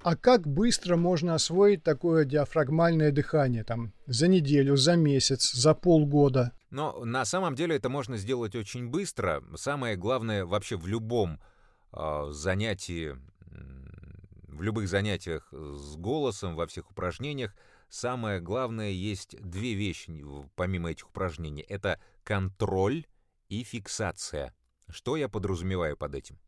А 0.01 0.17
как 0.17 0.47
быстро 0.47 0.97
можно 0.97 1.35
освоить 1.35 1.83
такое 1.83 2.25
диафрагмальное 2.25 3.13
дыхание? 3.13 3.65
Там, 3.65 3.93
за 4.07 4.29
неделю, 4.29 4.77
за 4.77 4.97
месяц, 4.97 5.53
за 5.53 5.75
полгода? 5.75 6.53
Но 6.71 7.05
на 7.05 7.25
самом 7.25 7.55
деле 7.55 7.77
это 7.77 7.89
можно 7.89 8.17
сделать 8.17 8.55
очень 8.55 8.89
быстро. 8.89 9.43
Самое 9.57 9.97
главное 9.97 10.45
вообще 10.45 10.77
в 10.77 10.87
любом 10.87 11.41
э, 11.93 12.29
занятии 12.31 13.17
в 14.61 14.63
любых 14.63 14.89
занятиях 14.89 15.49
с 15.53 15.97
голосом, 15.97 16.55
во 16.55 16.67
всех 16.67 16.91
упражнениях, 16.91 17.55
самое 17.89 18.41
главное 18.41 18.91
есть 18.91 19.41
две 19.41 19.73
вещи 19.73 20.23
помимо 20.55 20.91
этих 20.91 21.09
упражнений. 21.09 21.63
Это 21.63 21.99
контроль 22.25 23.07
и 23.49 23.63
фиксация. 23.63 24.55
Что 24.91 25.17
я 25.17 25.31
подразумеваю 25.31 25.97
под 25.97 26.15
этим? 26.15 26.39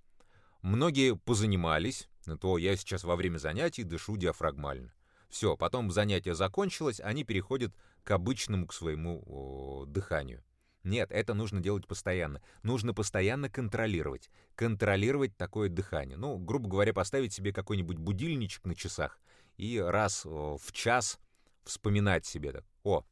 Многие 0.63 1.17
позанимались, 1.17 2.09
то 2.41 2.57
я 2.57 2.77
сейчас 2.77 3.05
во 3.05 3.17
время 3.17 3.39
занятий 3.39 3.83
дышу 3.83 4.17
диафрагмально. 4.17 4.93
Все, 5.29 5.57
потом 5.57 5.91
занятие 5.91 6.35
закончилось, 6.35 7.01
они 7.01 7.25
переходят 7.25 7.75
к 8.05 8.11
обычному, 8.13 8.67
к 8.67 8.73
своему 8.73 9.23
о, 9.27 9.87
дыханию. 9.87 10.45
Нет, 10.85 11.11
это 11.11 11.35
нужно 11.35 11.61
делать 11.61 11.87
постоянно. 11.87 12.43
Нужно 12.63 12.93
постоянно 12.93 13.49
контролировать. 13.49 14.31
Контролировать 14.55 15.37
такое 15.37 15.69
дыхание. 15.69 16.17
Ну, 16.17 16.39
грубо 16.39 16.69
говоря, 16.69 16.93
поставить 16.93 17.33
себе 17.33 17.53
какой-нибудь 17.53 17.99
будильничек 17.99 18.65
на 18.65 18.75
часах 18.75 19.21
и 19.57 19.79
раз 19.79 20.25
в 20.25 20.73
час 20.73 21.19
вспоминать 21.65 22.27
себе 22.27 22.53
так. 22.53 22.65
О, 22.83 23.05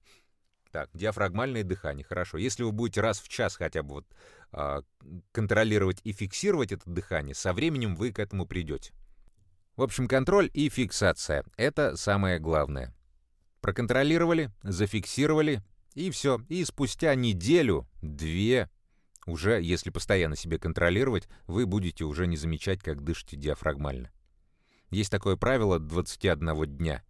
так, 0.71 0.91
диафрагмальное 0.95 1.65
дыхание, 1.65 2.05
хорошо. 2.05 2.39
Если 2.39 2.63
вы 2.63 2.73
будете 2.73 3.01
раз 3.01 3.21
в 3.21 3.29
час 3.29 3.57
хотя 3.57 3.83
бы 3.83 3.95
вот 3.95 4.07
э, 4.53 4.83
контролировать 5.33 6.01
и 6.05 6.13
фиксировать 6.13 6.73
это 6.73 6.89
дыхание, 6.89 7.35
со 7.35 7.53
временем 7.53 7.97
вы 7.97 8.13
к 8.13 8.19
этому 8.19 8.47
придете. 8.47 8.93
В 9.77 9.83
общем, 9.83 10.09
контроль 10.09 10.51
и 10.53 10.69
фиксация— 10.69 11.45
это 11.57 11.97
самое 11.97 12.39
главное. 12.39 12.95
Проконтролировали, 13.61 14.51
зафиксировали, 14.63 15.63
и 15.95 16.11
все. 16.11 16.41
И 16.49 16.65
спустя 16.65 17.15
неделю, 17.15 17.89
две, 18.03 18.69
уже, 19.27 19.61
если 19.63 19.91
постоянно 19.91 20.37
себе 20.37 20.59
контролировать, 20.59 21.29
вы 21.47 21.67
будете 21.67 22.05
уже 22.05 22.27
не 22.27 22.37
замечать, 22.37 22.81
как 22.83 23.03
дышите 23.03 23.37
диафрагмально. 23.37 24.11
Есть 24.91 25.11
такое 25.11 25.37
правило 25.37 25.79
21 25.79 26.77
дня. 26.77 27.03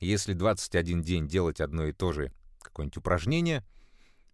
Если 0.00 0.32
21 0.32 1.02
день 1.02 1.28
делать 1.28 1.60
одно 1.60 1.86
и 1.86 1.92
то 1.92 2.12
же 2.12 2.32
какое-нибудь 2.62 2.96
упражнение, 2.96 3.62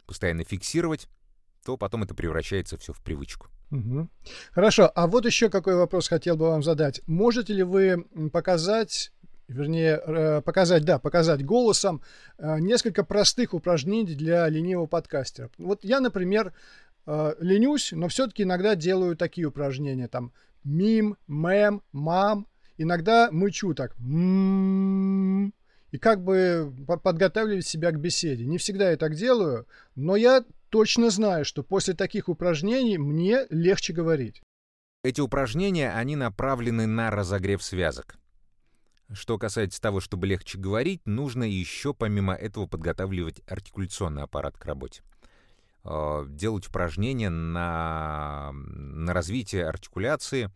постоянно 0.06 0.44
фиксировать, 0.44 1.08
то 1.64 1.76
потом 1.76 2.04
это 2.04 2.14
превращается 2.14 2.78
все 2.78 2.92
в 2.92 3.02
привычку. 3.02 3.48
Угу. 3.72 4.08
Хорошо, 4.52 4.92
а 4.94 5.08
вот 5.08 5.26
еще 5.26 5.50
какой 5.50 5.74
вопрос 5.74 6.06
хотел 6.08 6.36
бы 6.36 6.46
вам 6.46 6.62
задать. 6.62 7.00
Можете 7.08 7.52
ли 7.52 7.64
вы 7.64 8.06
показать 8.32 9.12
вернее, 9.48 10.00
э, 10.04 10.40
показать, 10.42 10.84
да, 10.84 10.98
показать 10.98 11.44
голосом 11.44 12.02
э, 12.38 12.58
несколько 12.58 13.04
простых 13.04 13.54
упражнений 13.54 14.14
для 14.14 14.48
ленивого 14.48 14.86
подкастера. 14.86 15.50
Вот 15.58 15.84
я, 15.84 16.00
например, 16.00 16.52
э, 17.06 17.34
ленюсь, 17.38 17.92
но 17.92 18.08
все-таки 18.08 18.42
иногда 18.42 18.74
делаю 18.74 19.16
такие 19.16 19.46
упражнения, 19.46 20.08
там, 20.08 20.32
мим, 20.64 21.16
мем, 21.28 21.82
мам, 21.92 22.46
иногда 22.76 23.30
мычу 23.30 23.74
так, 23.74 23.96
и 25.92 25.98
как 25.98 26.22
бы 26.22 26.74
подготавливать 27.02 27.66
себя 27.66 27.90
к 27.90 28.00
беседе. 28.00 28.44
Не 28.44 28.58
всегда 28.58 28.90
я 28.90 28.96
так 28.96 29.14
делаю, 29.14 29.66
но 29.94 30.16
я 30.16 30.44
точно 30.68 31.10
знаю, 31.10 31.44
что 31.44 31.62
после 31.62 31.94
таких 31.94 32.28
упражнений 32.28 32.98
мне 32.98 33.46
легче 33.50 33.92
говорить. 33.92 34.42
Эти 35.02 35.20
упражнения, 35.20 35.92
они 35.92 36.16
направлены 36.16 36.86
на 36.86 37.10
разогрев 37.10 37.62
связок. 37.62 38.18
Что 39.12 39.38
касается 39.38 39.80
того, 39.80 40.00
чтобы 40.00 40.26
легче 40.26 40.58
говорить, 40.58 41.00
нужно 41.06 41.44
еще 41.44 41.94
помимо 41.94 42.34
этого 42.34 42.66
подготавливать 42.66 43.40
артикуляционный 43.46 44.24
аппарат 44.24 44.58
к 44.58 44.64
работе. 44.64 45.02
А, 45.84 46.24
делать 46.26 46.66
упражнения 46.66 47.30
на, 47.30 48.50
на 48.52 49.12
развитие 49.12 49.68
артикуляции. 49.68 50.50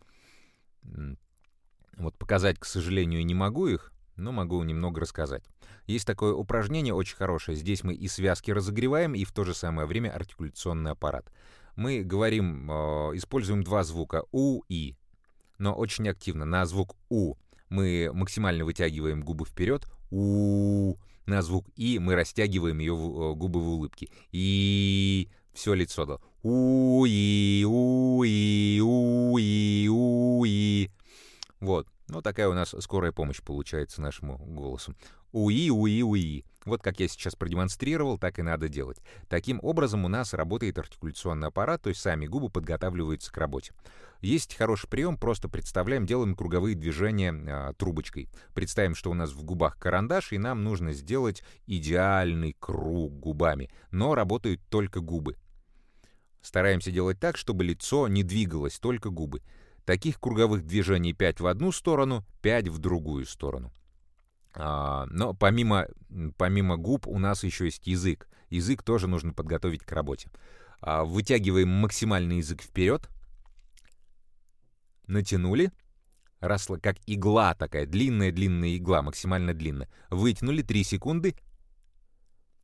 Вот 2.01 2.17
показать, 2.17 2.59
к 2.59 2.65
сожалению, 2.65 3.23
не 3.25 3.35
могу 3.35 3.67
их, 3.67 3.93
но 4.15 4.31
могу 4.31 4.61
немного 4.63 5.01
рассказать. 5.01 5.43
Есть 5.85 6.07
такое 6.07 6.33
упражнение 6.33 6.93
очень 6.93 7.15
хорошее. 7.15 7.55
Здесь 7.55 7.83
мы 7.83 7.93
и 7.93 8.07
связки 8.07 8.51
разогреваем, 8.51 9.13
и 9.13 9.23
в 9.23 9.31
то 9.31 9.43
же 9.43 9.53
самое 9.53 9.87
время 9.87 10.09
артикуляционный 10.09 10.91
аппарат. 10.91 11.31
Мы 11.75 12.03
говорим, 12.03 12.69
а, 12.71 13.11
используем 13.13 13.63
два 13.63 13.83
звука 13.83 14.23
«у» 14.31 14.63
и, 14.67 14.95
но 15.57 15.73
очень 15.73 16.09
активно. 16.09 16.43
На 16.43 16.65
звук 16.65 16.95
«у» 17.09 17.35
мы 17.69 18.09
максимально 18.13 18.65
вытягиваем 18.65 19.21
губы 19.21 19.45
вперед, 19.45 19.85
у 20.09 20.97
на 21.25 21.41
звук 21.41 21.67
и 21.75 21.99
мы 21.99 22.15
растягиваем 22.15 22.79
ее 22.79 22.93
в, 22.93 23.31
э, 23.31 23.35
губы 23.35 23.61
в 23.61 23.67
улыбке. 23.67 24.09
И 24.31 25.29
все 25.53 25.73
лицо 25.73 26.05
до 26.05 26.19
у 26.43 27.05
и 27.05 27.63
у 27.67 28.23
и 28.23 28.81
у 28.83 29.37
и 29.37 29.87
у 29.89 30.43
и 30.45 30.89
Вот. 31.61 31.87
Ну, 32.07 32.21
такая 32.21 32.49
у 32.49 32.53
нас 32.53 32.75
скорая 32.79 33.11
помощь 33.11 33.41
получается 33.41 34.01
нашему 34.01 34.37
голосу. 34.37 34.95
Уи, 35.31 35.69
уи, 35.69 36.01
уи. 36.01 36.43
Вот 36.65 36.83
как 36.83 36.99
я 36.99 37.07
сейчас 37.07 37.35
продемонстрировал, 37.35 38.17
так 38.17 38.37
и 38.37 38.41
надо 38.41 38.67
делать. 38.67 38.97
Таким 39.29 39.59
образом 39.63 40.03
у 40.05 40.07
нас 40.07 40.33
работает 40.33 40.77
артикуляционный 40.77 41.47
аппарат, 41.47 41.81
то 41.81 41.89
есть 41.89 42.01
сами 42.01 42.25
губы 42.27 42.49
подготавливаются 42.49 43.31
к 43.31 43.37
работе. 43.37 43.73
Есть 44.19 44.55
хороший 44.55 44.87
прием, 44.87 45.17
просто 45.17 45.49
представляем, 45.49 46.05
делаем 46.05 46.35
круговые 46.35 46.75
движения 46.75 47.33
э, 47.33 47.73
трубочкой. 47.75 48.29
Представим, 48.53 48.93
что 48.93 49.09
у 49.09 49.15
нас 49.15 49.31
в 49.31 49.43
губах 49.43 49.77
карандаш, 49.79 50.33
и 50.33 50.37
нам 50.37 50.63
нужно 50.63 50.93
сделать 50.93 51.43
идеальный 51.65 52.55
круг 52.59 53.19
губами, 53.19 53.71
но 53.89 54.13
работают 54.13 54.61
только 54.69 54.99
губы. 54.99 55.37
Стараемся 56.41 56.91
делать 56.91 57.19
так, 57.19 57.37
чтобы 57.37 57.63
лицо 57.63 58.07
не 58.07 58.23
двигалось, 58.23 58.79
только 58.79 59.09
губы. 59.09 59.41
Таких 59.85 60.19
круговых 60.19 60.65
движений 60.65 61.13
5 61.13 61.39
в 61.41 61.47
одну 61.47 61.71
сторону, 61.71 62.25
5 62.41 62.67
в 62.67 62.77
другую 62.77 63.25
сторону. 63.25 63.73
А, 64.53 65.05
но 65.07 65.33
помимо, 65.33 65.87
помимо 66.37 66.77
губ 66.77 67.07
у 67.07 67.17
нас 67.19 67.43
еще 67.43 67.65
есть 67.65 67.87
язык. 67.87 68.27
язык 68.49 68.83
тоже 68.83 69.07
нужно 69.07 69.33
подготовить 69.33 69.83
к 69.83 69.91
работе. 69.91 70.29
А, 70.81 71.03
вытягиваем 71.03 71.69
максимальный 71.69 72.37
язык 72.37 72.61
вперед, 72.61 73.09
натянули, 75.07 75.71
росла 76.39 76.77
как 76.77 76.97
игла 77.05 77.53
такая, 77.53 77.85
длинная-длинная 77.85 78.77
игла, 78.77 79.01
максимально 79.01 79.53
длинная. 79.53 79.89
Вытянули 80.09 80.61
3 80.61 80.83
секунды, 80.83 81.35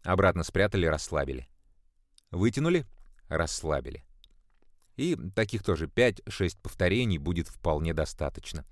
обратно 0.03 0.43
спрятали, 0.43 0.85
расслабили. 0.85 1.47
Вытянули, 2.31 2.85
расслабили. 3.29 4.06
И 4.97 5.15
таких 5.35 5.63
тоже 5.63 5.85
5-6 5.85 6.57
повторений 6.61 7.17
будет 7.17 7.47
вполне 7.47 7.93
достаточно. 7.93 8.65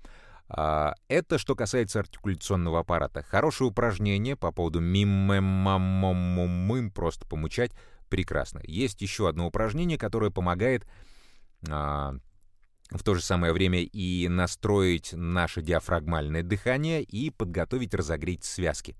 А, 0.48 0.94
это 1.08 1.38
что 1.38 1.54
касается 1.54 2.00
артикуляционного 2.00 2.80
аппарата. 2.80 3.22
Хорошее 3.22 3.70
упражнение 3.70 4.36
по 4.36 4.52
поводу 4.52 4.80
мим 4.80 6.90
просто 6.90 7.26
помучать 7.26 7.72
прекрасно. 8.08 8.60
Есть 8.64 9.02
еще 9.02 9.28
одно 9.28 9.46
упражнение, 9.46 9.98
которое 9.98 10.30
помогает 10.30 10.86
а, 11.68 12.14
в 12.90 13.02
то 13.02 13.14
же 13.14 13.22
самое 13.22 13.52
время 13.52 13.82
и 13.82 14.28
настроить 14.28 15.12
наше 15.12 15.62
диафрагмальное 15.62 16.42
дыхание 16.42 17.02
и 17.02 17.30
подготовить, 17.30 17.94
разогреть 17.94 18.44
связки. 18.44 18.96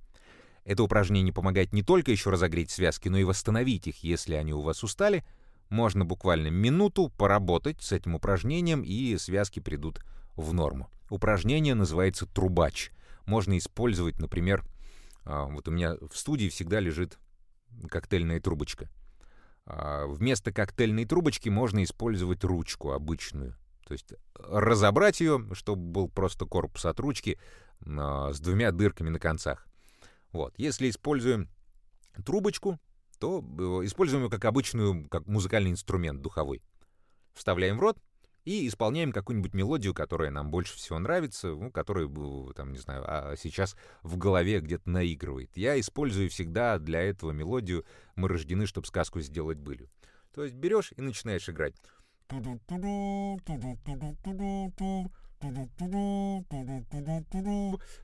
Это 0.64 0.82
упражнение 0.82 1.32
помогает 1.32 1.72
не 1.72 1.82
только 1.82 2.10
еще 2.10 2.30
разогреть 2.30 2.72
связки, 2.72 3.08
но 3.08 3.18
и 3.18 3.24
восстановить 3.24 3.86
их, 3.86 4.02
если 4.02 4.34
они 4.34 4.52
у 4.52 4.62
вас 4.62 4.82
устали. 4.82 5.24
Можно 5.68 6.04
буквально 6.04 6.48
минуту 6.48 7.08
поработать 7.16 7.82
с 7.82 7.92
этим 7.92 8.14
упражнением, 8.14 8.82
и 8.82 9.16
связки 9.16 9.60
придут 9.60 10.00
в 10.36 10.52
норму. 10.52 10.90
Упражнение 11.10 11.74
называется 11.74 12.26
трубач. 12.26 12.90
Можно 13.26 13.58
использовать, 13.58 14.18
например, 14.18 14.64
а, 15.24 15.46
вот 15.46 15.66
у 15.68 15.70
меня 15.70 15.96
в 15.96 16.16
студии 16.16 16.48
всегда 16.48 16.80
лежит 16.80 17.18
коктейльная 17.88 18.40
трубочка. 18.40 18.88
А, 19.64 20.06
вместо 20.06 20.52
коктейльной 20.52 21.04
трубочки 21.04 21.48
можно 21.48 21.82
использовать 21.82 22.44
ручку 22.44 22.92
обычную. 22.92 23.56
То 23.86 23.92
есть 23.92 24.14
разобрать 24.34 25.20
ее, 25.20 25.44
чтобы 25.52 25.82
был 25.82 26.08
просто 26.08 26.44
корпус 26.44 26.84
от 26.86 27.00
ручки 27.00 27.38
а, 27.84 28.32
с 28.32 28.40
двумя 28.40 28.70
дырками 28.70 29.10
на 29.10 29.18
концах. 29.18 29.66
Вот. 30.32 30.54
Если 30.58 30.90
используем 30.90 31.48
трубочку, 32.24 32.78
то 33.18 33.40
э, 33.40 33.86
используем 33.86 34.24
ее 34.24 34.30
как 34.30 34.44
обычную, 34.44 35.08
как 35.08 35.26
музыкальный 35.26 35.70
инструмент 35.70 36.22
духовой. 36.22 36.62
Вставляем 37.34 37.76
в 37.76 37.80
рот, 37.80 37.98
и 38.46 38.68
исполняем 38.68 39.12
какую-нибудь 39.12 39.54
мелодию, 39.54 39.92
которая 39.92 40.30
нам 40.30 40.52
больше 40.52 40.76
всего 40.76 41.00
нравится, 41.00 41.48
ну, 41.48 41.70
которая, 41.72 42.08
там, 42.54 42.72
не 42.72 42.78
знаю, 42.78 43.04
а 43.04 43.34
сейчас 43.36 43.76
в 44.04 44.16
голове 44.16 44.60
где-то 44.60 44.88
наигрывает. 44.88 45.50
Я 45.56 45.78
использую 45.80 46.30
всегда 46.30 46.78
для 46.78 47.02
этого 47.02 47.32
мелодию 47.32 47.84
«Мы 48.14 48.28
рождены, 48.28 48.66
чтобы 48.66 48.86
сказку 48.86 49.20
сделать 49.20 49.58
былью». 49.58 49.90
То 50.32 50.44
есть 50.44 50.54
берешь 50.54 50.92
и 50.96 51.02
начинаешь 51.02 51.48
играть. 51.48 51.74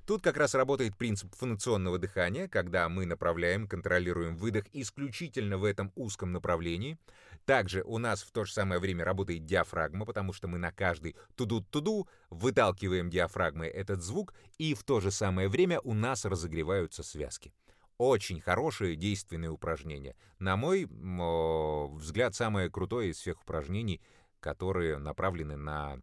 Тут 0.06 0.22
как 0.22 0.36
раз 0.36 0.54
работает 0.54 0.96
принцип 0.96 1.34
фонационного 1.34 1.98
дыхания, 1.98 2.48
когда 2.48 2.88
мы 2.88 3.06
направляем, 3.06 3.66
контролируем 3.66 4.36
выдох 4.36 4.64
исключительно 4.72 5.58
в 5.58 5.64
этом 5.64 5.92
узком 5.94 6.32
направлении. 6.32 6.98
Также 7.44 7.82
у 7.82 7.98
нас 7.98 8.22
в 8.22 8.30
то 8.30 8.44
же 8.44 8.52
самое 8.52 8.80
время 8.80 9.04
работает 9.04 9.44
диафрагма, 9.44 10.04
потому 10.06 10.32
что 10.32 10.48
мы 10.48 10.58
на 10.58 10.70
каждый 10.72 11.16
туду-туду 11.34 12.08
выталкиваем 12.30 13.10
диафрагмой 13.10 13.68
этот 13.68 14.02
звук, 14.02 14.34
и 14.58 14.74
в 14.74 14.84
то 14.84 15.00
же 15.00 15.10
самое 15.10 15.48
время 15.48 15.80
у 15.80 15.94
нас 15.94 16.24
разогреваются 16.24 17.02
связки. 17.02 17.52
Очень 17.98 18.40
хорошее 18.40 18.96
действенное 18.96 19.50
упражнение. 19.50 20.16
На 20.38 20.56
мой 20.56 20.86
взгляд, 20.86 22.34
самое 22.34 22.70
крутое 22.70 23.10
из 23.10 23.18
всех 23.18 23.42
упражнений, 23.42 24.00
которые 24.40 24.98
направлены 24.98 25.56
на 25.56 26.00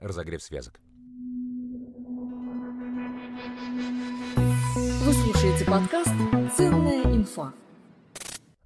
разогрев 0.00 0.42
связок. 0.42 0.80
Вы 4.76 5.12
слушаете 5.12 5.64
подкаст 5.64 6.10
«Ценная 6.56 7.02
инфа». 7.04 7.52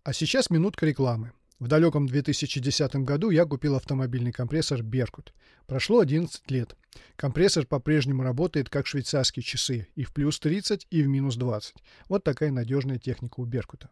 А 0.04 0.12
сейчас 0.12 0.50
минутка 0.50 0.86
рекламы. 0.86 1.32
В 1.58 1.66
далеком 1.66 2.06
2010 2.06 2.96
году 2.96 3.30
я 3.30 3.44
купил 3.44 3.74
автомобильный 3.74 4.30
компрессор 4.30 4.82
«Беркут». 4.82 5.32
Прошло 5.66 5.98
11 5.98 6.48
лет. 6.52 6.76
Компрессор 7.16 7.66
по-прежнему 7.66 8.22
работает 8.22 8.70
как 8.70 8.86
швейцарские 8.86 9.42
часы, 9.42 9.88
и 9.96 10.04
в 10.04 10.12
плюс 10.12 10.38
30, 10.38 10.86
и 10.90 11.02
в 11.02 11.08
минус 11.08 11.34
20. 11.34 11.74
Вот 12.08 12.22
такая 12.22 12.52
надежная 12.52 12.98
техника 12.98 13.40
у 13.40 13.44
«Беркута». 13.44 13.90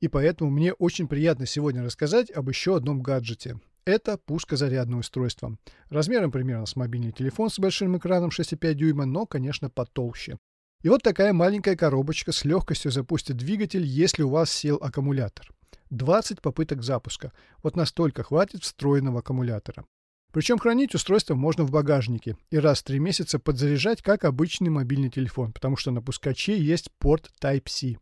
И 0.00 0.06
поэтому 0.06 0.50
мне 0.50 0.72
очень 0.72 1.08
приятно 1.08 1.46
сегодня 1.46 1.82
рассказать 1.82 2.30
об 2.30 2.48
еще 2.48 2.76
одном 2.76 3.02
гаджете. 3.02 3.58
Это 3.86 4.16
пушка-зарядное 4.16 5.00
устройство. 5.00 5.58
Размером 5.90 6.30
примерно 6.30 6.64
с 6.64 6.74
мобильный 6.74 7.12
телефон 7.12 7.50
с 7.50 7.58
большим 7.58 7.98
экраном 7.98 8.30
6,5 8.30 8.72
дюйма, 8.72 9.04
но, 9.04 9.26
конечно, 9.26 9.68
потолще. 9.68 10.38
И 10.82 10.88
вот 10.88 11.02
такая 11.02 11.34
маленькая 11.34 11.76
коробочка 11.76 12.32
с 12.32 12.44
легкостью 12.44 12.90
запустит 12.90 13.36
двигатель, 13.36 13.84
если 13.84 14.22
у 14.22 14.30
вас 14.30 14.50
сел 14.50 14.76
аккумулятор. 14.80 15.50
20 15.90 16.40
попыток 16.40 16.82
запуска. 16.82 17.32
Вот 17.62 17.76
настолько 17.76 18.22
хватит 18.22 18.62
встроенного 18.64 19.20
аккумулятора. 19.20 19.84
Причем 20.32 20.58
хранить 20.58 20.94
устройство 20.94 21.34
можно 21.34 21.64
в 21.64 21.70
багажнике 21.70 22.36
и 22.50 22.58
раз 22.58 22.80
в 22.80 22.84
3 22.84 22.98
месяца 22.98 23.38
подзаряжать, 23.38 24.02
как 24.02 24.24
обычный 24.24 24.70
мобильный 24.70 25.10
телефон, 25.10 25.52
потому 25.52 25.76
что 25.76 25.90
на 25.90 26.02
пускаче 26.02 26.58
есть 26.58 26.90
порт 26.98 27.30
Type-C. 27.40 27.98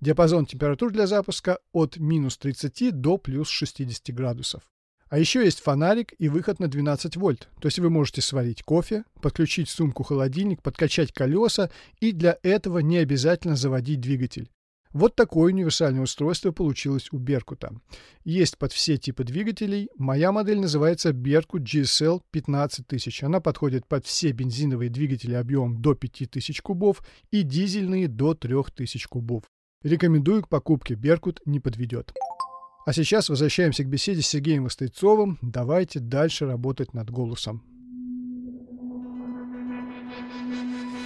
Диапазон 0.00 0.46
температур 0.46 0.92
для 0.92 1.06
запуска 1.06 1.58
от 1.72 1.96
минус 1.96 2.36
30 2.38 2.92
до 2.92 3.16
плюс 3.16 3.48
60 3.48 4.14
градусов. 4.14 4.62
А 5.08 5.18
еще 5.18 5.44
есть 5.44 5.60
фонарик 5.60 6.12
и 6.18 6.28
выход 6.28 6.60
на 6.60 6.68
12 6.68 7.16
вольт. 7.16 7.48
То 7.60 7.66
есть 7.66 7.78
вы 7.78 7.90
можете 7.90 8.20
сварить 8.20 8.62
кофе, 8.62 9.04
подключить 9.22 9.68
сумку-холодильник, 9.68 10.62
подкачать 10.62 11.12
колеса, 11.12 11.70
и 12.00 12.12
для 12.12 12.38
этого 12.42 12.78
не 12.78 12.98
обязательно 12.98 13.56
заводить 13.56 14.00
двигатель. 14.00 14.50
Вот 14.92 15.14
такое 15.14 15.52
универсальное 15.52 16.02
устройство 16.02 16.50
получилось 16.50 17.08
у 17.12 17.18
Беркута. 17.18 17.72
Есть 18.24 18.56
под 18.56 18.72
все 18.72 18.96
типы 18.96 19.24
двигателей. 19.24 19.90
Моя 19.96 20.32
модель 20.32 20.60
называется 20.60 21.12
Беркут 21.12 21.62
GSL 21.62 22.22
15000. 22.30 23.22
Она 23.22 23.40
подходит 23.40 23.86
под 23.86 24.06
все 24.06 24.32
бензиновые 24.32 24.88
двигатели 24.88 25.34
объемом 25.34 25.82
до 25.82 25.94
5000 25.94 26.62
кубов 26.62 27.02
и 27.30 27.42
дизельные 27.42 28.08
до 28.08 28.34
3000 28.34 29.08
кубов. 29.08 29.44
Рекомендую 29.82 30.42
к 30.42 30.48
покупке. 30.48 30.94
Беркут 30.94 31.40
не 31.44 31.60
подведет. 31.60 32.12
А 32.88 32.92
сейчас 32.94 33.28
возвращаемся 33.28 33.84
к 33.84 33.86
беседе 33.86 34.22
с 34.22 34.28
Сергеем 34.28 34.64
Вострецовым. 34.64 35.38
Давайте 35.42 36.00
дальше 36.00 36.46
работать 36.46 36.94
над 36.94 37.10
голосом. 37.10 37.62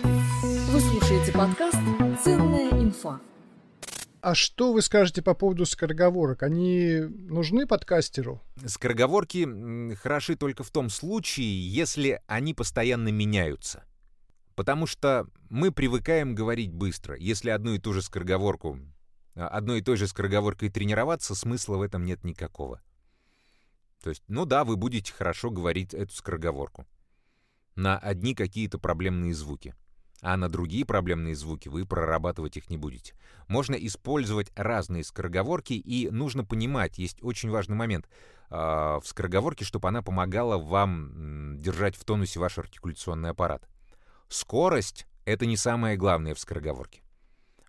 Вы 0.05 0.81
слушаете 0.81 1.33
подкаст 1.33 1.79
«Ценная 2.23 2.71
инфа». 2.71 3.21
А 4.21 4.37
что 4.37 4.73
вы 4.73 4.81
скажете 4.81 5.23
по 5.23 5.35
поводу 5.35 5.67
скороговорок? 5.67 6.45
Они 6.45 7.01
нужны 7.01 7.67
подкастеру? 7.67 8.41
Скороговорки 8.65 9.97
хороши 9.97 10.37
только 10.37 10.63
в 10.63 10.71
том 10.71 10.89
случае, 10.89 11.69
если 11.69 12.21
они 12.29 12.55
постоянно 12.55 13.09
меняются. 13.09 13.83
Потому 14.55 14.87
что 14.87 15.27
мы 15.51 15.73
привыкаем 15.73 16.37
говорить 16.37 16.73
быстро. 16.73 17.17
Если 17.19 17.51
одну 17.51 17.75
и 17.75 17.81
ту 17.81 17.93
же 17.93 18.03
скороговорку, 18.03 18.79
одной 19.35 19.81
и 19.81 19.83
той 19.83 19.97
же 19.97 20.07
скороговоркой 20.07 20.71
тренироваться, 20.71 21.35
смысла 21.35 21.77
в 21.77 21.83
этом 21.83 22.05
нет 22.05 22.25
никакого. 22.25 22.83
То 24.03 24.11
есть, 24.11 24.23
ну 24.29 24.45
да, 24.45 24.65
вы 24.65 24.77
будете 24.77 25.13
хорошо 25.13 25.51
говорить 25.51 25.95
эту 25.95 26.13
скороговорку. 26.13 26.87
На 27.75 27.99
одни 27.99 28.35
какие-то 28.35 28.79
проблемные 28.79 29.33
звуки 29.33 29.75
а 30.23 30.37
на 30.37 30.49
другие 30.49 30.87
проблемные 30.87 31.35
звуки 31.35 31.69
вы 31.69 31.85
прорабатывать 31.85 32.57
их 32.57 32.71
не 32.71 32.79
будете. 32.79 33.15
Можно 33.49 33.75
использовать 33.75 34.53
разные 34.55 35.03
скороговорки, 35.03 35.73
и 35.73 36.09
нужно 36.11 36.45
понимать, 36.45 36.97
есть 36.97 37.19
очень 37.23 37.51
важный 37.51 37.75
момент 37.75 38.09
э, 38.49 38.55
в 38.55 39.03
скороговорке, 39.05 39.65
чтобы 39.65 39.89
она 39.89 40.01
помогала 40.01 40.59
вам 40.59 41.61
держать 41.61 41.97
в 41.97 42.05
тонусе 42.05 42.39
ваш 42.39 42.57
артикуляционный 42.57 43.31
аппарат. 43.31 43.69
Скорость— 44.29 45.07
это 45.25 45.45
не 45.45 45.57
самое 45.57 45.97
главное 45.97 46.35
в 46.35 46.39
скороговорке. 46.39 47.02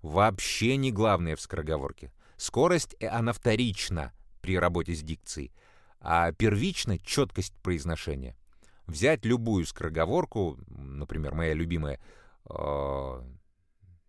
Вообще 0.03 0.77
не 0.77 0.91
главное 0.91 1.35
в 1.35 1.41
скороговорке. 1.41 2.11
Скорость, 2.37 2.95
э, 2.99 3.07
она 3.07 3.33
вторична 3.33 4.13
при 4.41 4.59
работе 4.59 4.93
с 4.93 5.01
дикцией, 5.01 5.51
а 5.99 6.31
первична— 6.31 6.99
четкость 6.99 7.55
произношения. 7.63 8.37
Взять 8.85 9.25
любую 9.25 9.65
скороговорку, 9.65 10.59
например, 10.67 11.33
моя 11.33 11.53
любимая— 11.53 11.99
а, 12.45 13.23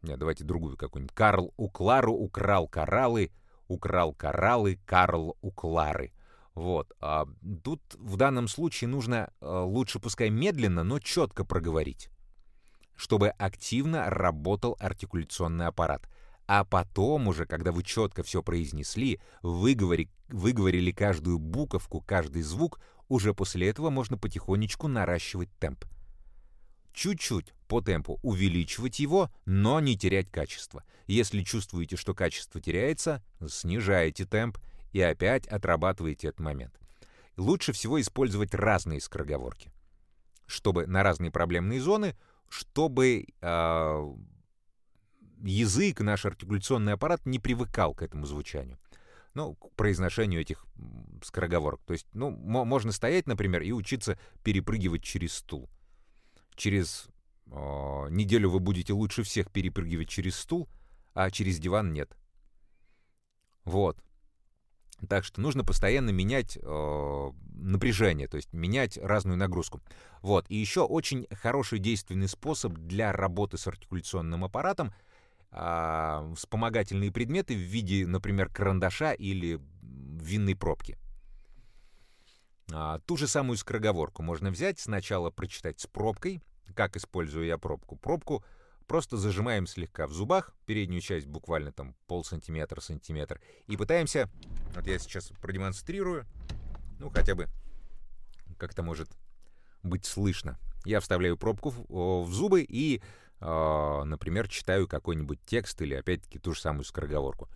нет, 0.03 0.19
давайте 0.19 0.45
другую 0.45 0.77
какую-нибудь. 0.77 1.15
Карл 1.15 1.53
у 1.57 1.69
Клару 1.69 2.13
украл 2.13 2.69
кораллы, 2.69 3.31
украл 3.69 4.13
кораллы, 4.13 4.79
Карл 4.85 5.37
у 5.41 5.51
Клары. 5.51 6.13
Вот. 6.55 6.93
А 7.01 7.27
тут 7.63 7.81
в 7.95 8.17
данном 8.17 8.49
случае 8.49 8.89
нужно 8.89 9.31
а, 9.41 9.65
лучше, 9.65 9.99
пускай 9.99 10.31
медленно, 10.31 10.85
но 10.85 10.99
четко 10.99 11.45
проговорить, 11.45 12.11
чтобы 12.97 13.29
активно 13.29 14.09
работал 14.11 14.77
артикуляционный 14.79 15.67
аппарат. 15.67 16.09
А 16.47 16.65
потом 16.65 17.29
уже, 17.29 17.47
когда 17.47 17.73
вы 17.73 17.83
четко 17.83 18.23
все 18.23 18.43
произнесли, 18.43 19.21
выговори, 19.43 20.11
выговорили 20.29 20.93
каждую 20.93 21.39
буковку, 21.39 22.01
каждый 22.03 22.43
звук, 22.43 22.81
уже 23.09 23.35
после 23.35 23.69
этого 23.69 23.91
можно 23.91 24.19
потихонечку 24.19 24.89
наращивать 24.89 25.51
темп. 25.59 25.85
Чуть-чуть 26.93 27.53
по 27.67 27.81
темпу 27.81 28.21
увеличивать 28.23 29.01
его, 29.01 29.31
но 29.47 29.81
не 29.81 29.99
терять 29.99 30.31
качество. 30.31 30.85
Если 31.07 31.43
чувствуете, 31.43 31.97
что 31.97 32.15
качество 32.15 32.61
теряется, 32.61 33.23
снижаете 33.47 34.27
темп 34.27 34.59
и 34.93 35.01
опять 35.01 35.47
отрабатываете 35.49 36.29
этот 36.29 36.41
момент. 36.41 36.79
Лучше 37.37 37.73
всего 37.73 38.01
использовать 38.01 38.55
разные 38.55 39.01
скороговорки, 39.01 39.73
чтобы 40.47 40.87
на 40.87 41.03
разные 41.03 41.33
проблемные 41.33 41.81
зоны, 41.81 42.17
чтобы 42.55 43.27
э, 43.41 44.15
язык, 45.43 46.01
наш 46.01 46.25
артикуляционный 46.25 46.93
аппарат 46.93 47.27
не 47.27 47.41
привыкал 47.41 47.95
к 47.95 48.03
этому 48.03 48.27
звучанию. 48.27 48.79
Ну, 49.35 49.57
к 49.57 49.75
произношению 49.75 50.41
этих 50.41 50.65
скороговорок. 51.25 51.83
То 51.85 51.95
есть, 51.95 52.07
ну, 52.13 52.31
можно 52.31 52.93
стоять, 52.93 53.27
например, 53.27 53.63
и 53.63 53.73
учиться 53.73 54.17
перепрыгивать 54.45 55.03
через 55.03 55.35
стул. 55.35 55.69
Через 56.55 57.09
э, 57.47 57.51
неделю 58.11 58.51
вы 58.51 58.61
будете 58.61 58.93
лучше 58.93 59.25
всех 59.25 59.51
перепрыгивать 59.51 60.09
через 60.09 60.37
стул, 60.37 60.69
а 61.13 61.33
через 61.33 61.59
диван 61.59 61.93
нет. 61.93 62.17
Вот. 63.65 63.99
Так 65.07 65.25
что 65.25 65.41
нужно 65.41 65.65
постоянно 65.65 66.11
менять 66.11 66.59
э, 66.61 67.31
напряжение, 67.55 68.29
то 68.29 68.37
есть 68.37 68.53
менять 68.53 68.99
разную 68.99 69.37
нагрузку. 69.37 69.81
Вот. 70.23 70.47
И 70.49 70.57
еще 70.57 70.83
очень 70.83 71.27
хороший 71.31 71.79
действенный 71.79 72.29
способ 72.29 72.73
для 72.75 73.13
работы 73.13 73.59
с 73.59 73.67
артикуляционным 73.67 74.45
аппаратом 74.45 74.93
э, 75.51 76.33
вспомогательные 76.37 77.13
предметы 77.13 77.55
в 77.55 77.59
виде, 77.59 78.07
например, 78.07 78.49
карандаша 78.49 79.13
или 79.13 79.61
винной 79.83 80.57
пробки. 80.57 80.99
А, 82.73 82.99
ту 83.01 83.17
же 83.17 83.27
самую 83.27 83.57
скороговорку 83.57 84.23
можно 84.23 84.51
взять, 84.51 84.79
сначала 84.79 85.31
прочитать 85.31 85.81
с 85.81 85.87
пробкой. 85.87 86.43
Как 86.75 86.97
использую 86.97 87.47
я 87.47 87.59
пробку? 87.59 87.97
Пробку 87.97 88.45
Просто 88.87 89.17
зажимаем 89.17 89.67
слегка 89.67 90.07
в 90.07 90.13
зубах, 90.13 90.53
переднюю 90.67 91.01
часть 91.01 91.27
буквально 91.27 91.73
там 91.73 91.95
полсантиметра, 92.07 92.81
сантиметр, 92.81 93.41
и 93.67 93.77
пытаемся, 93.77 94.29
вот 94.75 94.87
я 94.87 94.99
сейчас 94.99 95.33
продемонстрирую, 95.41 96.27
ну 96.99 97.11
хотя 97.11 97.35
бы 97.35 97.49
как-то 98.59 98.83
может 98.83 99.09
быть 99.83 100.05
слышно. 100.05 100.59
Я 100.85 101.01
вставляю 101.01 101.37
пробку 101.37 101.71
в, 101.71 102.25
в 102.25 102.33
зубы 102.33 102.63
и, 102.63 103.01
э, 103.41 104.03
например, 104.05 104.49
читаю 104.49 104.87
какой-нибудь 104.87 105.41
текст 105.47 105.81
или 105.81 105.95
опять-таки 105.95 106.39
ту 106.39 106.55
же 106.55 106.61
самую 106.61 106.85
скороговорку. 106.85 107.49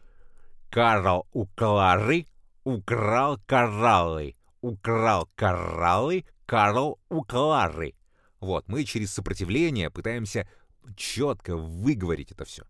Карл 0.71 1.27
у 1.33 1.47
Клары 1.47 2.27
украл 2.65 3.39
кораллы. 3.47 4.35
Украл 4.61 5.29
кораллы 5.35 6.25
Карл 6.47 6.99
у 7.09 7.23
Клары. 7.23 7.95
Вот, 8.41 8.69
мы 8.69 8.85
через 8.85 9.13
сопротивление 9.13 9.91
пытаемся 9.91 10.49
четко 10.97 11.57
выговорить 11.57 12.33
это 12.33 12.45
все. 12.45 12.65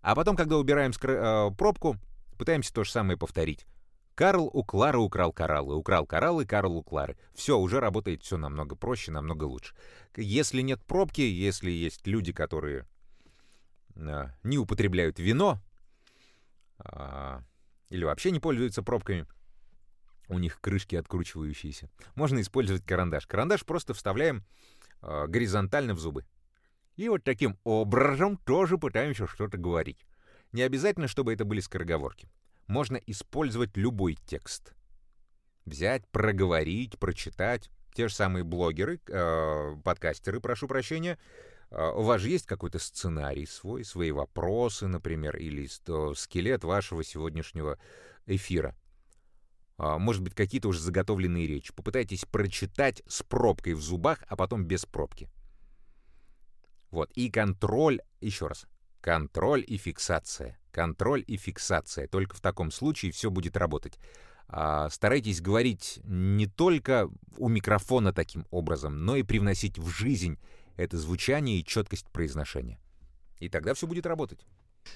А 0.00 0.14
потом, 0.14 0.36
когда 0.36 0.56
убираем 0.56 0.92
скр- 0.92 1.50
э, 1.50 1.54
пробку, 1.56 1.96
пытаемся 2.38 2.72
то 2.72 2.84
же 2.84 2.90
самое 2.90 3.18
повторить. 3.18 3.66
Карл 4.14 4.50
у 4.52 4.64
Клары 4.64 4.98
украл 4.98 5.32
кораллы, 5.32 5.76
украл 5.76 6.04
кораллы, 6.04 6.44
Карл 6.44 6.76
у 6.76 6.82
Клары. 6.82 7.16
Все, 7.34 7.56
уже 7.56 7.78
работает 7.78 8.22
все 8.24 8.36
намного 8.36 8.74
проще, 8.74 9.12
намного 9.12 9.44
лучше. 9.44 9.76
Если 10.16 10.60
нет 10.60 10.82
пробки, 10.84 11.20
если 11.20 11.70
есть 11.70 12.04
люди, 12.06 12.32
которые 12.32 12.84
э, 13.94 14.26
не 14.42 14.58
употребляют 14.58 15.20
вино 15.20 15.60
э, 16.80 17.40
или 17.90 18.04
вообще 18.04 18.32
не 18.32 18.40
пользуются 18.40 18.82
пробками, 18.82 19.24
у 20.28 20.38
них 20.38 20.60
крышки 20.60 20.96
откручивающиеся, 20.96 21.88
можно 22.16 22.40
использовать 22.40 22.84
карандаш. 22.84 23.26
Карандаш 23.26 23.64
просто 23.64 23.94
вставляем 23.94 24.44
э, 25.00 25.26
горизонтально 25.28 25.94
в 25.94 26.00
зубы. 26.00 26.24
И 26.98 27.08
вот 27.08 27.22
таким 27.22 27.56
образом 27.62 28.36
тоже 28.38 28.76
пытаемся 28.76 29.28
что-то 29.28 29.56
говорить. 29.56 30.04
Не 30.50 30.62
обязательно, 30.62 31.06
чтобы 31.06 31.32
это 31.32 31.44
были 31.44 31.60
скороговорки. 31.60 32.28
Можно 32.66 32.96
использовать 32.96 33.76
любой 33.76 34.16
текст. 34.16 34.74
Взять, 35.64 36.08
проговорить, 36.08 36.98
прочитать. 36.98 37.70
Те 37.94 38.08
же 38.08 38.14
самые 38.14 38.42
блогеры, 38.42 39.00
э, 39.06 39.76
подкастеры, 39.84 40.40
прошу 40.40 40.66
прощения, 40.66 41.20
э, 41.70 41.88
у 41.88 42.02
вас 42.02 42.20
же 42.20 42.30
есть 42.30 42.46
какой-то 42.46 42.80
сценарий 42.80 43.46
свой, 43.46 43.84
свои 43.84 44.10
вопросы, 44.10 44.88
например, 44.88 45.36
или 45.36 45.68
скелет 46.14 46.64
вашего 46.64 47.04
сегодняшнего 47.04 47.78
эфира. 48.26 48.74
Э, 49.78 49.98
может 49.98 50.22
быть, 50.22 50.34
какие-то 50.34 50.66
уже 50.66 50.80
заготовленные 50.80 51.46
речи. 51.46 51.72
Попытайтесь 51.72 52.24
прочитать 52.24 53.04
с 53.06 53.22
пробкой 53.22 53.74
в 53.74 53.80
зубах, 53.80 54.24
а 54.26 54.34
потом 54.34 54.64
без 54.64 54.84
пробки. 54.84 55.28
Вот, 56.90 57.10
и 57.14 57.30
контроль, 57.30 58.00
еще 58.20 58.46
раз, 58.46 58.66
контроль 59.00 59.64
и 59.66 59.76
фиксация. 59.76 60.58
Контроль 60.70 61.24
и 61.26 61.36
фиксация. 61.36 62.08
Только 62.08 62.36
в 62.36 62.40
таком 62.40 62.70
случае 62.70 63.12
все 63.12 63.30
будет 63.30 63.56
работать. 63.56 63.98
А, 64.48 64.88
старайтесь 64.88 65.40
говорить 65.40 66.00
не 66.04 66.46
только 66.46 67.10
у 67.36 67.48
микрофона 67.48 68.12
таким 68.12 68.46
образом, 68.50 69.04
но 69.04 69.16
и 69.16 69.22
привносить 69.22 69.78
в 69.78 69.88
жизнь 69.88 70.38
это 70.76 70.96
звучание 70.96 71.58
и 71.58 71.64
четкость 71.64 72.06
произношения. 72.10 72.78
И 73.40 73.48
тогда 73.48 73.74
все 73.74 73.86
будет 73.86 74.06
работать. 74.06 74.46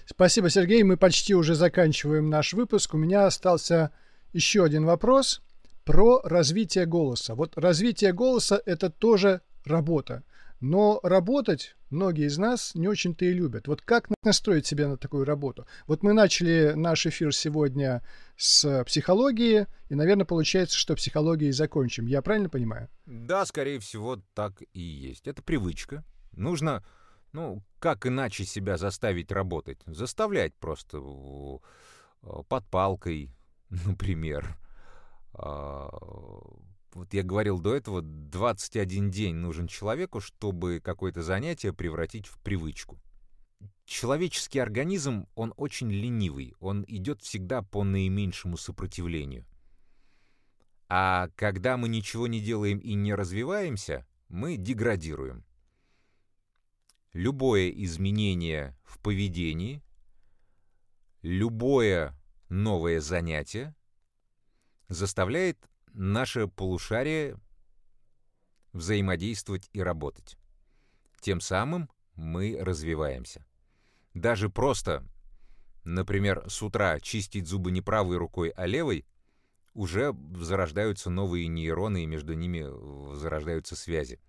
Спасибо, 0.07 0.48
Сергей. 0.48 0.83
Мы 0.85 0.96
почти 0.96 1.35
уже 1.35 1.55
заканчиваем 1.55 2.31
наш 2.31 2.55
выпуск. 2.55 2.94
У 2.94 2.98
меня 2.98 3.26
остался 3.26 3.92
еще 4.33 4.64
один 4.64 4.87
вопрос 4.87 5.42
про 5.85 6.20
развитие 6.22 6.87
голоса. 6.87 7.35
Вот 7.35 7.59
развитие 7.59 8.12
голоса— 8.12 8.61
это 8.66 8.88
тоже 8.90 9.42
работа. 9.64 10.22
Но 10.62 11.01
работать 11.03 11.77
многие 11.90 12.27
из 12.27 12.38
нас 12.38 12.77
не 12.77 12.87
очень-то 12.87 13.25
и 13.25 13.33
любят. 13.33 13.66
Вот 13.66 13.83
как 13.83 14.09
настроить 14.22 14.64
себя 14.64 14.87
на 14.87 14.96
такую 14.96 15.25
работу? 15.25 15.66
Вот 15.88 16.05
мы 16.05 16.12
начали 16.12 16.72
наш 16.77 17.05
эфир 17.05 17.35
сегодня 17.35 18.01
с 18.37 18.85
психологии, 18.85 19.66
и, 19.88 19.96
наверное, 19.96 20.25
получается, 20.25 20.79
что 20.79 20.94
психологией 20.94 21.51
закончим. 21.51 22.07
Я 22.07 22.22
правильно 22.22 22.48
понимаю? 22.48 22.88
Да, 23.07 23.44
скорее 23.44 23.81
всего, 23.81 24.22
так 24.35 24.62
и 24.72 24.81
есть. 24.81 25.27
Это 25.27 25.42
привычка. 25.42 26.05
Нужно, 26.31 26.85
ну, 27.33 27.64
как 27.81 28.07
иначе 28.07 28.44
себя 28.44 28.77
заставить 28.77 29.33
работать? 29.33 29.81
Заставлять 29.87 30.55
просто 30.55 30.98
э, 30.98 32.29
под 32.48 32.64
палкой, 32.68 33.35
например 33.68 34.57
а, 35.35 35.88
вот 36.94 37.14
я 37.14 37.22
говорил 37.22 37.59
до 37.59 37.74
этого, 37.74 38.02
21 38.02 39.11
день 39.11 39.35
нужен 39.37 39.66
человеку, 39.66 40.20
чтобы 40.20 40.81
какое-то 40.81 41.22
занятие 41.22 41.72
превратить 41.72 42.26
в 42.26 42.38
привычку. 42.40 43.00
Человеческий 43.85 44.59
организм, 44.59 45.26
он 45.35 45.55
очень 45.57 45.90
ленивый, 45.90 46.55
он 46.61 46.85
идет 46.87 47.22
всегда 47.22 47.62
по 47.62 47.85
наименьшему 47.85 48.57
сопротивлению. 48.57 49.44
А 50.88 51.28
когда 51.37 51.76
мы 51.76 51.88
ничего 51.88 52.26
не 52.26 52.40
делаем 52.40 52.78
и 52.78 52.94
не 52.94 53.14
развиваемся, 53.14 54.07
мы 54.28 54.57
деградируем. 54.57 55.44
Любое 57.12 57.70
изменение 57.70 58.76
в 58.85 58.98
поведении, 58.98 59.83
любое 61.22 62.14
новое 62.48 63.00
занятие 63.00 63.74
заставляет 64.88 65.59
наше 65.92 66.48
полушарие 66.48 67.37
взаимодействовать 68.72 69.68
и 69.72 69.81
работать. 69.81 70.37
Тем 71.20 71.40
самым 71.40 71.90
мы 72.14 72.57
развиваемся. 72.61 73.46
Даже 74.14 74.50
просто, 74.50 75.05
например, 75.85 76.48
с 76.48 76.62
утра 76.62 77.00
чистить 77.00 77.46
зубы 77.46 77.70
не 77.70 77.81
правой 77.81 78.16
рукой, 78.16 78.50
а 78.50 78.66
левой, 78.66 79.07
уже 79.74 80.14
зарождаются 80.37 81.09
новые 81.09 81.48
нейроны, 81.48 82.02
и 82.02 82.07
между 82.07 82.35
ними 82.35 82.66
зарождаются 83.16 83.74
связи. 83.74 84.20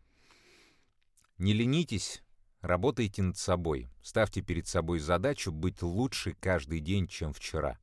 Не 1.37 1.53
ленитесь, 1.53 2.23
работайте 2.61 3.21
над 3.23 3.37
собой. 3.37 3.89
Ставьте 4.01 4.41
перед 4.41 4.67
собой 4.67 4.99
задачу 4.99 5.51
быть 5.51 5.81
лучше 5.81 6.33
каждый 6.39 6.79
день, 6.79 7.07
чем 7.07 7.33
вчера. 7.33 7.77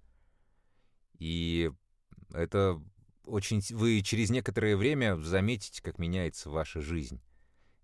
И 1.18 1.70
это 2.32 2.82
очень, 3.30 3.62
вы 3.70 4.02
через 4.02 4.30
некоторое 4.30 4.76
время 4.76 5.16
заметите, 5.16 5.82
как 5.82 5.98
меняется 5.98 6.50
ваша 6.50 6.80
жизнь. 6.80 7.20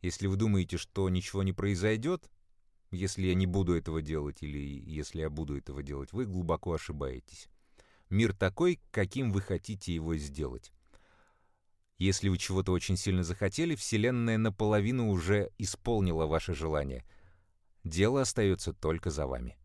Если 0.02 0.26
вы 0.26 0.36
думаете, 0.36 0.76
что 0.76 1.08
ничего 1.08 1.42
не 1.42 1.52
произойдет, 1.52 2.30
если 2.90 3.26
я 3.26 3.34
не 3.34 3.46
буду 3.46 3.74
этого 3.74 4.02
делать 4.02 4.42
или 4.42 4.58
если 4.58 5.20
я 5.20 5.30
буду 5.30 5.56
этого 5.56 5.82
делать, 5.82 6.12
вы 6.12 6.26
глубоко 6.26 6.74
ошибаетесь. 6.74 7.48
Мир 8.10 8.34
такой, 8.34 8.80
каким 8.90 9.32
вы 9.32 9.40
хотите 9.40 9.94
его 9.94 10.16
сделать. 10.16 10.72
Если 11.98 12.28
вы 12.28 12.36
чего-то 12.36 12.72
очень 12.72 12.96
сильно 12.96 13.24
захотели, 13.24 13.74
Вселенная 13.74 14.38
наполовину 14.38 15.08
уже 15.08 15.50
исполнила 15.58 16.26
ваше 16.26 16.54
желание. 16.54 17.04
Дело 17.84 18.20
остается 18.20 18.72
только 18.72 19.10
за 19.10 19.26
вами. 19.26 19.56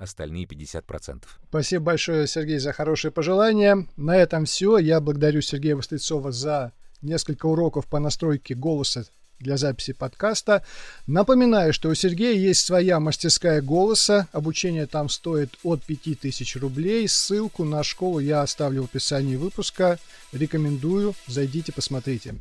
Остальные 0.00 0.46
50%. 0.46 1.22
Спасибо 1.48 1.84
большое, 1.84 2.26
Сергей, 2.26 2.58
за 2.58 2.72
хорошие 2.72 3.10
пожелания. 3.10 3.86
На 3.96 4.16
этом 4.16 4.46
все. 4.46 4.78
Я 4.78 5.00
благодарю 5.00 5.42
Сергея 5.42 5.76
Вострецова 5.76 6.32
за 6.32 6.72
несколько 7.02 7.46
уроков 7.46 7.86
по 7.86 7.98
настройке 7.98 8.54
голоса 8.54 9.04
для 9.38 9.56
записи 9.56 9.92
подкаста. 9.92 10.64
Напоминаю, 11.06 11.72
что 11.72 11.88
у 11.88 11.94
Сергея 11.94 12.34
есть 12.34 12.64
своя 12.64 13.00
мастерская 13.00 13.60
голоса. 13.62 14.28
Обучение 14.32 14.86
там 14.86 15.08
стоит 15.08 15.58
от 15.62 15.82
5000 15.82 16.56
рублей. 16.56 17.08
Ссылку 17.08 17.64
на 17.64 17.82
школу 17.82 18.20
я 18.20 18.42
оставлю 18.42 18.82
в 18.82 18.84
описании 18.86 19.36
выпуска. 19.36 19.98
Рекомендую. 20.32 21.14
Зайдите, 21.26 21.72
посмотрите. 21.72 22.34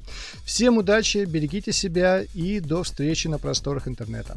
Всем 0.45 0.77
удачи, 0.77 1.25
берегите 1.25 1.71
себя 1.71 2.23
и 2.33 2.59
до 2.59 2.83
встречи 2.83 3.27
на 3.27 3.39
просторах 3.39 3.87
интернета. 3.87 4.35